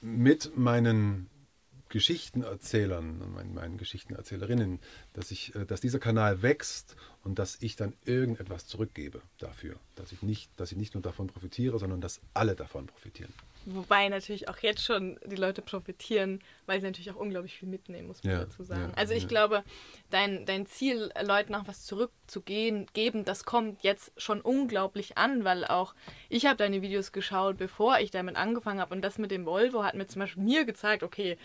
mit 0.00 0.56
meinen 0.56 1.28
Geschichtenerzählern 1.92 3.20
und 3.20 3.34
meinen, 3.34 3.54
meinen 3.54 3.76
Geschichtenerzählerinnen, 3.76 4.80
dass, 5.12 5.30
ich, 5.30 5.54
äh, 5.54 5.66
dass 5.66 5.82
dieser 5.82 5.98
Kanal 5.98 6.40
wächst 6.40 6.96
und 7.22 7.38
dass 7.38 7.58
ich 7.60 7.76
dann 7.76 7.92
irgendetwas 8.06 8.66
zurückgebe 8.66 9.20
dafür. 9.38 9.76
Dass 9.96 10.10
ich, 10.10 10.22
nicht, 10.22 10.50
dass 10.58 10.72
ich 10.72 10.78
nicht 10.78 10.94
nur 10.94 11.02
davon 11.02 11.26
profitiere, 11.26 11.78
sondern 11.78 12.00
dass 12.00 12.20
alle 12.32 12.56
davon 12.56 12.86
profitieren. 12.86 13.32
Wobei 13.64 14.08
natürlich 14.08 14.48
auch 14.48 14.58
jetzt 14.58 14.84
schon 14.84 15.18
die 15.24 15.36
Leute 15.36 15.62
profitieren, 15.62 16.40
weil 16.66 16.80
sie 16.80 16.86
natürlich 16.86 17.10
auch 17.10 17.16
unglaublich 17.16 17.54
viel 17.54 17.68
mitnehmen, 17.68 18.08
muss 18.08 18.22
man 18.24 18.32
ja, 18.32 18.40
dazu 18.40 18.64
sagen. 18.64 18.90
Ja, 18.90 18.96
also 18.96 19.14
ich 19.14 19.22
ja. 19.22 19.28
glaube, 19.28 19.62
dein, 20.10 20.44
dein 20.46 20.66
Ziel, 20.66 21.12
Leuten 21.22 21.54
auch 21.54 21.66
was 21.66 21.84
zurückzugeben, 21.84 22.86
geben, 22.92 23.24
das 23.24 23.44
kommt 23.44 23.82
jetzt 23.82 24.12
schon 24.16 24.40
unglaublich 24.40 25.16
an, 25.16 25.44
weil 25.44 25.64
auch 25.64 25.94
ich 26.28 26.46
habe 26.46 26.56
deine 26.56 26.82
Videos 26.82 27.12
geschaut, 27.12 27.56
bevor 27.56 27.98
ich 28.00 28.10
damit 28.10 28.36
angefangen 28.36 28.80
habe. 28.80 28.94
Und 28.94 29.02
das 29.02 29.18
mit 29.18 29.30
dem 29.30 29.46
Volvo 29.46 29.84
hat 29.84 29.94
mir 29.94 30.06
zum 30.06 30.20
Beispiel 30.20 30.42
mir 30.42 30.64
gezeigt, 30.64 31.02
okay, 31.02 31.38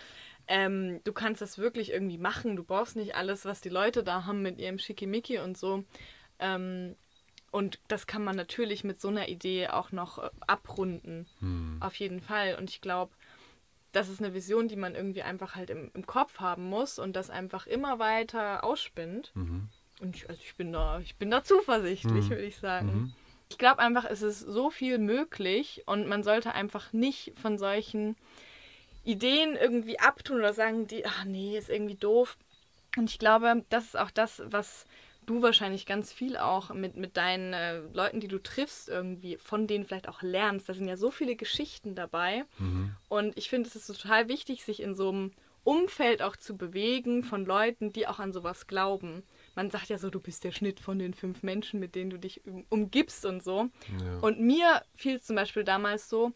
ähm, 0.47 1.01
du 1.03 1.13
kannst 1.13 1.41
das 1.41 1.57
wirklich 1.57 1.91
irgendwie 1.91 2.17
machen. 2.17 2.55
Du 2.55 2.63
brauchst 2.63 2.95
nicht 2.95 3.15
alles, 3.15 3.45
was 3.45 3.61
die 3.61 3.69
Leute 3.69 4.03
da 4.03 4.25
haben 4.25 4.41
mit 4.41 4.59
ihrem 4.59 4.79
Schickimicki 4.79 5.39
und 5.39 5.57
so. 5.57 5.83
Ähm, 6.39 6.95
und 7.51 7.79
das 7.87 8.07
kann 8.07 8.23
man 8.23 8.35
natürlich 8.35 8.83
mit 8.83 8.99
so 8.99 9.07
einer 9.07 9.29
Idee 9.29 9.67
auch 9.69 9.91
noch 9.91 10.19
äh, 10.19 10.29
abrunden. 10.45 11.25
Hm. 11.39 11.77
Auf 11.79 11.95
jeden 11.95 12.21
Fall. 12.21 12.55
Und 12.55 12.69
ich 12.69 12.81
glaube, 12.81 13.11
das 13.91 14.09
ist 14.09 14.21
eine 14.21 14.33
Vision, 14.33 14.67
die 14.67 14.75
man 14.75 14.95
irgendwie 14.95 15.23
einfach 15.23 15.55
halt 15.55 15.69
im, 15.69 15.89
im 15.93 16.05
Kopf 16.05 16.39
haben 16.39 16.69
muss 16.69 16.99
und 16.99 17.15
das 17.15 17.29
einfach 17.29 17.65
immer 17.67 17.99
weiter 17.99 18.63
ausspinnt. 18.63 19.31
Mhm. 19.33 19.69
Und 19.99 20.15
ich, 20.15 20.29
also 20.29 20.41
ich 20.43 20.55
bin 20.55 20.71
da, 20.71 20.99
ich 20.99 21.15
bin 21.15 21.31
da 21.31 21.43
zuversichtlich, 21.43 22.25
mhm. 22.25 22.29
würde 22.29 22.43
ich 22.43 22.57
sagen. 22.57 22.87
Mhm. 22.87 23.13
Ich 23.49 23.57
glaube 23.57 23.79
einfach, 23.79 24.05
es 24.05 24.21
ist 24.21 24.41
so 24.41 24.69
viel 24.69 24.97
möglich 24.99 25.83
und 25.85 26.07
man 26.07 26.21
sollte 26.21 26.53
einfach 26.53 26.91
nicht 26.93 27.33
von 27.41 27.57
solchen 27.57 28.15
Ideen 29.03 29.55
irgendwie 29.55 29.99
abtun 29.99 30.37
oder 30.39 30.53
sagen, 30.53 30.85
die, 30.85 31.05
ach 31.05 31.23
nee, 31.23 31.57
ist 31.57 31.69
irgendwie 31.69 31.95
doof. 31.95 32.37
Und 32.97 33.09
ich 33.09 33.19
glaube, 33.19 33.63
das 33.69 33.85
ist 33.85 33.97
auch 33.97 34.11
das, 34.11 34.43
was 34.45 34.85
du 35.27 35.41
wahrscheinlich 35.41 35.85
ganz 35.85 36.11
viel 36.11 36.37
auch 36.37 36.73
mit, 36.73 36.95
mit 36.95 37.17
deinen 37.17 37.53
äh, 37.53 37.79
Leuten, 37.93 38.19
die 38.19 38.27
du 38.27 38.41
triffst, 38.41 38.89
irgendwie 38.89 39.37
von 39.37 39.67
denen 39.67 39.85
vielleicht 39.85 40.09
auch 40.09 40.23
lernst. 40.23 40.67
Da 40.67 40.73
sind 40.73 40.87
ja 40.87 40.97
so 40.97 41.11
viele 41.11 41.35
Geschichten 41.35 41.93
dabei. 41.93 42.45
Mhm. 42.57 42.95
Und 43.09 43.37
ich 43.37 43.49
finde, 43.49 43.69
es 43.69 43.75
ist 43.75 43.87
total 43.87 44.29
wichtig, 44.29 44.63
sich 44.63 44.81
in 44.81 44.95
so 44.95 45.09
einem 45.09 45.31
Umfeld 45.63 46.21
auch 46.21 46.37
zu 46.37 46.55
bewegen 46.55 47.23
von 47.23 47.45
Leuten, 47.45 47.91
die 47.91 48.07
auch 48.07 48.19
an 48.19 48.31
sowas 48.31 48.67
glauben. 48.67 49.23
Man 49.53 49.69
sagt 49.69 49.89
ja 49.89 49.97
so, 49.97 50.09
du 50.09 50.21
bist 50.21 50.45
der 50.45 50.53
Schnitt 50.53 50.79
von 50.79 50.97
den 50.97 51.13
fünf 51.13 51.43
Menschen, 51.43 51.81
mit 51.81 51.93
denen 51.93 52.09
du 52.09 52.17
dich 52.17 52.41
umgibst 52.69 53.25
und 53.25 53.43
so. 53.43 53.67
Ja. 54.01 54.19
Und 54.21 54.39
mir 54.39 54.81
fiel 54.95 55.17
es 55.17 55.25
zum 55.25 55.35
Beispiel 55.35 55.65
damals 55.65 56.07
so, 56.07 56.31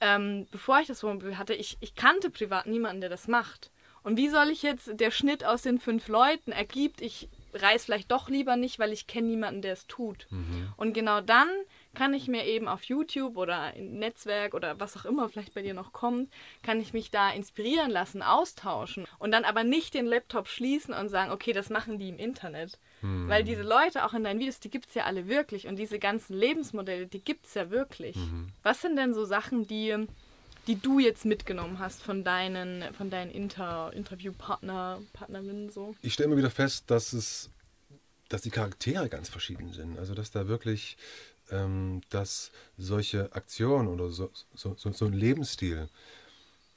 ähm, 0.00 0.48
bevor 0.50 0.80
ich 0.80 0.88
das 0.88 1.04
Wohnmobil 1.04 1.38
hatte, 1.38 1.54
ich, 1.54 1.78
ich 1.80 1.94
kannte 1.94 2.28
privat 2.28 2.66
niemanden, 2.66 3.00
der 3.00 3.10
das 3.10 3.28
macht. 3.28 3.70
Und 4.02 4.16
wie 4.16 4.28
soll 4.28 4.50
ich 4.50 4.62
jetzt, 4.62 4.90
der 5.00 5.12
Schnitt 5.12 5.44
aus 5.44 5.62
den 5.62 5.78
fünf 5.78 6.08
Leuten 6.08 6.50
ergibt, 6.50 7.00
ich 7.00 7.28
reise 7.62 7.84
vielleicht 7.84 8.10
doch 8.10 8.28
lieber 8.28 8.56
nicht, 8.56 8.78
weil 8.78 8.92
ich 8.92 9.06
kenne 9.06 9.28
niemanden, 9.28 9.62
der 9.62 9.72
es 9.72 9.86
tut. 9.86 10.26
Mhm. 10.30 10.72
Und 10.76 10.92
genau 10.92 11.20
dann 11.20 11.48
kann 11.94 12.14
ich 12.14 12.28
mir 12.28 12.44
eben 12.44 12.68
auf 12.68 12.84
YouTube 12.84 13.36
oder 13.36 13.74
im 13.74 13.98
Netzwerk 13.98 14.54
oder 14.54 14.78
was 14.78 14.96
auch 14.96 15.04
immer 15.06 15.28
vielleicht 15.28 15.54
bei 15.54 15.62
dir 15.62 15.74
noch 15.74 15.92
kommt, 15.92 16.30
kann 16.62 16.80
ich 16.80 16.92
mich 16.92 17.10
da 17.10 17.30
inspirieren 17.30 17.90
lassen, 17.90 18.22
austauschen 18.22 19.06
und 19.18 19.32
dann 19.32 19.44
aber 19.44 19.64
nicht 19.64 19.94
den 19.94 20.06
Laptop 20.06 20.48
schließen 20.48 20.92
und 20.94 21.08
sagen, 21.08 21.32
okay, 21.32 21.52
das 21.52 21.70
machen 21.70 21.98
die 21.98 22.10
im 22.10 22.18
Internet. 22.18 22.78
Mhm. 23.00 23.28
Weil 23.28 23.44
diese 23.44 23.62
Leute 23.62 24.04
auch 24.04 24.12
in 24.12 24.24
deinen 24.24 24.38
Videos, 24.38 24.60
die 24.60 24.70
gibt 24.70 24.88
es 24.88 24.94
ja 24.94 25.04
alle 25.04 25.26
wirklich 25.26 25.66
und 25.66 25.76
diese 25.76 25.98
ganzen 25.98 26.34
Lebensmodelle, 26.34 27.06
die 27.06 27.24
gibt 27.24 27.46
es 27.46 27.54
ja 27.54 27.70
wirklich. 27.70 28.16
Mhm. 28.16 28.48
Was 28.62 28.82
sind 28.82 28.96
denn 28.96 29.14
so 29.14 29.24
Sachen, 29.24 29.66
die 29.66 30.06
die 30.66 30.80
du 30.80 30.98
jetzt 30.98 31.24
mitgenommen 31.24 31.78
hast 31.78 32.02
von 32.02 32.24
deinen, 32.24 32.92
von 32.94 33.10
deinen 33.10 33.30
Inter 33.30 33.92
Interviewpartner, 33.92 35.00
Partnerinnen 35.12 35.70
so? 35.70 35.94
Ich 36.02 36.14
stelle 36.14 36.28
mir 36.28 36.36
wieder 36.36 36.50
fest, 36.50 36.90
dass 36.90 37.12
es, 37.12 37.50
dass 38.28 38.42
die 38.42 38.50
Charaktere 38.50 39.08
ganz 39.08 39.28
verschieden 39.28 39.72
sind. 39.72 39.98
Also 39.98 40.14
dass 40.14 40.30
da 40.30 40.48
wirklich, 40.48 40.96
ähm, 41.50 42.00
dass 42.10 42.50
solche 42.76 43.32
Aktionen 43.32 43.88
oder 43.88 44.10
so, 44.10 44.30
so, 44.54 44.74
so, 44.76 44.92
so 44.92 45.06
ein 45.06 45.12
Lebensstil 45.12 45.88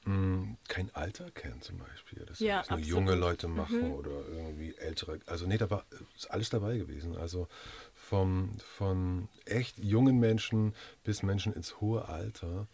mh, 0.04 0.12
hm, 0.14 0.56
kein 0.68 0.94
Alter 0.94 1.30
kennt 1.30 1.64
zum 1.64 1.78
Beispiel. 1.78 2.24
Dass 2.24 2.40
ja, 2.40 2.62
nur 2.70 2.78
junge 2.78 3.14
Leute 3.14 3.48
machen 3.48 3.88
mhm. 3.88 3.94
oder 3.94 4.10
irgendwie 4.28 4.74
ältere. 4.76 5.20
Also 5.26 5.46
nee, 5.46 5.58
da 5.58 5.70
war 5.70 5.84
ist 6.16 6.30
alles 6.30 6.50
dabei 6.50 6.78
gewesen. 6.78 7.16
Also 7.16 7.48
vom, 7.94 8.56
von 8.76 9.28
echt 9.44 9.78
jungen 9.78 10.18
Menschen 10.18 10.74
bis 11.04 11.22
Menschen 11.22 11.52
ins 11.52 11.80
hohe 11.80 12.08
Alter. 12.08 12.66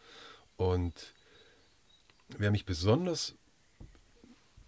Und 0.57 1.15
wer 2.39 2.51
mich 2.51 2.65
besonders, 2.65 3.35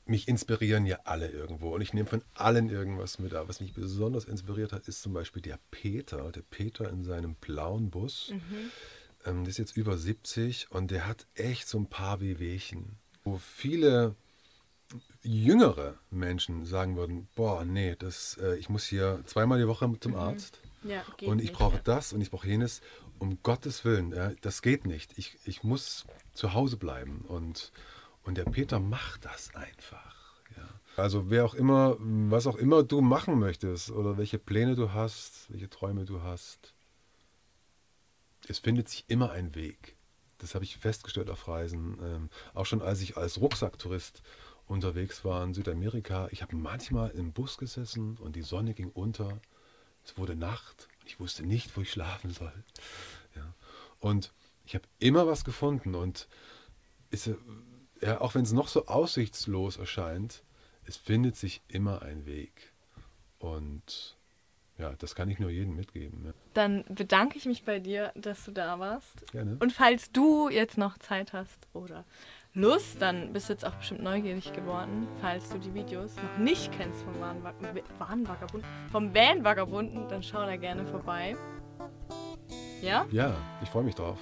mich 0.05 0.27
inspirieren 0.27 0.87
ja 0.87 1.01
alle 1.05 1.29
irgendwo 1.29 1.75
und 1.75 1.83
ich 1.83 1.93
nehme 1.93 2.09
von 2.09 2.23
allen 2.35 2.71
irgendwas 2.71 3.19
mit. 3.19 3.35
Aber 3.35 3.49
was 3.49 3.61
mich 3.61 3.75
besonders 3.75 4.25
inspiriert 4.25 4.73
hat, 4.73 4.89
ist 4.89 5.03
zum 5.03 5.13
Beispiel 5.13 5.43
der 5.43 5.59
Peter, 5.71 6.33
der 6.33 6.43
Peter 6.43 6.89
in 6.89 7.05
seinem 7.05 7.35
blauen 7.35 7.91
Bus. 7.91 8.31
Mhm. 8.33 8.71
Ähm, 9.27 9.45
der 9.45 9.51
ist 9.51 9.59
jetzt 9.59 9.77
über 9.77 9.99
70 9.99 10.71
und 10.71 10.91
der 10.91 11.07
hat 11.07 11.27
echt 11.35 11.69
so 11.69 11.79
ein 11.79 11.89
paar 11.89 12.21
Wehwehchen, 12.21 12.97
wo 13.25 13.39
viele 13.39 14.15
jüngere 15.23 15.99
Menschen 16.11 16.65
sagen 16.65 16.97
würden, 16.97 17.29
boah, 17.35 17.65
nee, 17.65 17.95
das, 17.99 18.39
äh, 18.41 18.57
ich 18.57 18.71
muss 18.71 18.87
hier 18.87 19.23
zweimal 19.27 19.59
die 19.59 19.67
Woche 19.67 19.93
zum 20.01 20.13
mhm. 20.13 20.19
Ja, 20.83 21.03
und 21.23 21.41
ich 21.41 21.53
brauche 21.53 21.81
das 21.83 22.13
und 22.13 22.21
ich 22.21 22.31
brauche 22.31 22.47
jenes 22.47 22.81
um 23.19 23.43
Gottes 23.43 23.85
Willen, 23.85 24.13
ja, 24.13 24.33
das 24.41 24.63
geht 24.63 24.87
nicht. 24.87 25.19
Ich, 25.19 25.39
ich 25.45 25.63
muss 25.65 26.07
zu 26.33 26.55
Hause 26.55 26.77
bleiben. 26.77 27.25
Und, 27.27 27.73
und 28.23 28.39
der 28.39 28.45
Peter 28.45 28.79
macht 28.79 29.25
das 29.25 29.55
einfach. 29.55 30.15
Ja. 30.57 30.69
Also 30.97 31.31
wer 31.31 31.45
auch 31.45 31.55
immer, 31.55 31.97
was 31.99 32.47
auch 32.47 32.57
immer 32.57 32.83
du 32.83 33.01
machen 33.01 33.39
möchtest 33.39 33.91
oder 33.91 34.19
welche 34.19 34.39
Pläne 34.39 34.77
du 34.77 34.93
hast, 34.93 35.51
welche 35.51 35.69
Träume 35.69 36.05
du 36.05 36.23
hast, 36.23 36.75
es 38.47 38.59
findet 38.59 38.89
sich 38.89 39.05
immer 39.09 39.31
ein 39.33 39.55
Weg. 39.55 39.97
Das 40.39 40.55
habe 40.55 40.65
ich 40.65 40.79
festgestellt 40.79 41.31
auf 41.31 41.49
Reisen. 41.49 41.99
Ähm, 42.01 42.31
auch 42.55 42.67
schon 42.67 42.81
als 42.81 43.01
ich 43.01 43.17
als 43.17 43.41
Rucksacktourist 43.41 44.23
unterwegs 44.67 45.25
war 45.25 45.43
in 45.45 45.55
Südamerika. 45.55 46.29
Ich 46.31 46.43
habe 46.43 46.55
manchmal 46.55 47.11
im 47.11 47.33
Bus 47.33 47.59
gesessen 47.59 48.17
und 48.19 48.37
die 48.37 48.43
Sonne 48.43 48.75
ging 48.75 48.91
unter. 48.91 49.41
Es 50.09 50.17
wurde 50.17 50.35
Nacht 50.35 50.89
ich 51.09 51.19
wusste 51.19 51.45
nicht, 51.45 51.77
wo 51.77 51.81
ich 51.81 51.91
schlafen 51.91 52.31
soll. 52.31 52.53
Ja. 53.35 53.55
Und 53.99 54.33
ich 54.67 54.75
habe 54.75 54.85
immer 54.99 55.27
was 55.27 55.45
gefunden 55.45 55.95
und 55.95 56.29
ist, 57.11 57.31
ja, 58.03 58.21
auch 58.21 58.35
wenn 58.35 58.43
es 58.43 58.53
noch 58.53 58.69
so 58.69 58.87
aussichtslos 58.87 59.79
erscheint, 59.79 60.43
es 60.85 60.97
findet 60.97 61.37
sich 61.37 61.63
immer 61.69 62.03
ein 62.03 62.27
Weg. 62.27 62.73
Und 63.39 64.17
ja, 64.77 64.93
das 64.99 65.15
kann 65.15 65.31
ich 65.31 65.39
nur 65.39 65.51
jedem 65.51 65.75
mitgeben. 65.75 66.27
Ja. 66.27 66.35
Dann 66.53 66.85
bedanke 66.89 67.39
ich 67.39 67.47
mich 67.47 67.65
bei 67.65 67.81
dir, 67.81 68.13
dass 68.15 68.45
du 68.45 68.53
da 68.53 68.79
warst. 68.79 69.27
Gerne. 69.33 69.57
Und 69.61 69.73
falls 69.73 70.13
du 70.13 70.51
jetzt 70.51 70.77
noch 70.77 70.99
Zeit 70.99 71.33
hast 71.33 71.67
oder 71.73 72.05
Lust, 72.59 73.01
dann 73.01 73.33
bist 73.33 73.49
du 73.49 73.53
jetzt 73.53 73.65
auch 73.65 73.75
bestimmt 73.75 74.03
neugierig 74.03 74.53
geworden, 74.53 75.07
falls 75.21 75.49
du 75.49 75.59
die 75.59 75.73
Videos 75.73 76.17
noch 76.17 76.39
nicht 76.39 76.73
kennst 76.73 77.05
vom 77.05 77.15
Wahnvagabunden, 77.21 78.69
vom 78.91 79.15
Van-Vagabunden, 79.15 80.09
dann 80.09 80.25
schau 80.25 80.45
da 80.45 80.57
gerne 80.57 80.85
vorbei. 80.85 81.37
Ja? 82.83 83.07
Ja, 83.13 83.37
ich 83.63 83.71
freue 83.71 83.85
mich 83.85 83.95
drauf. 83.95 84.19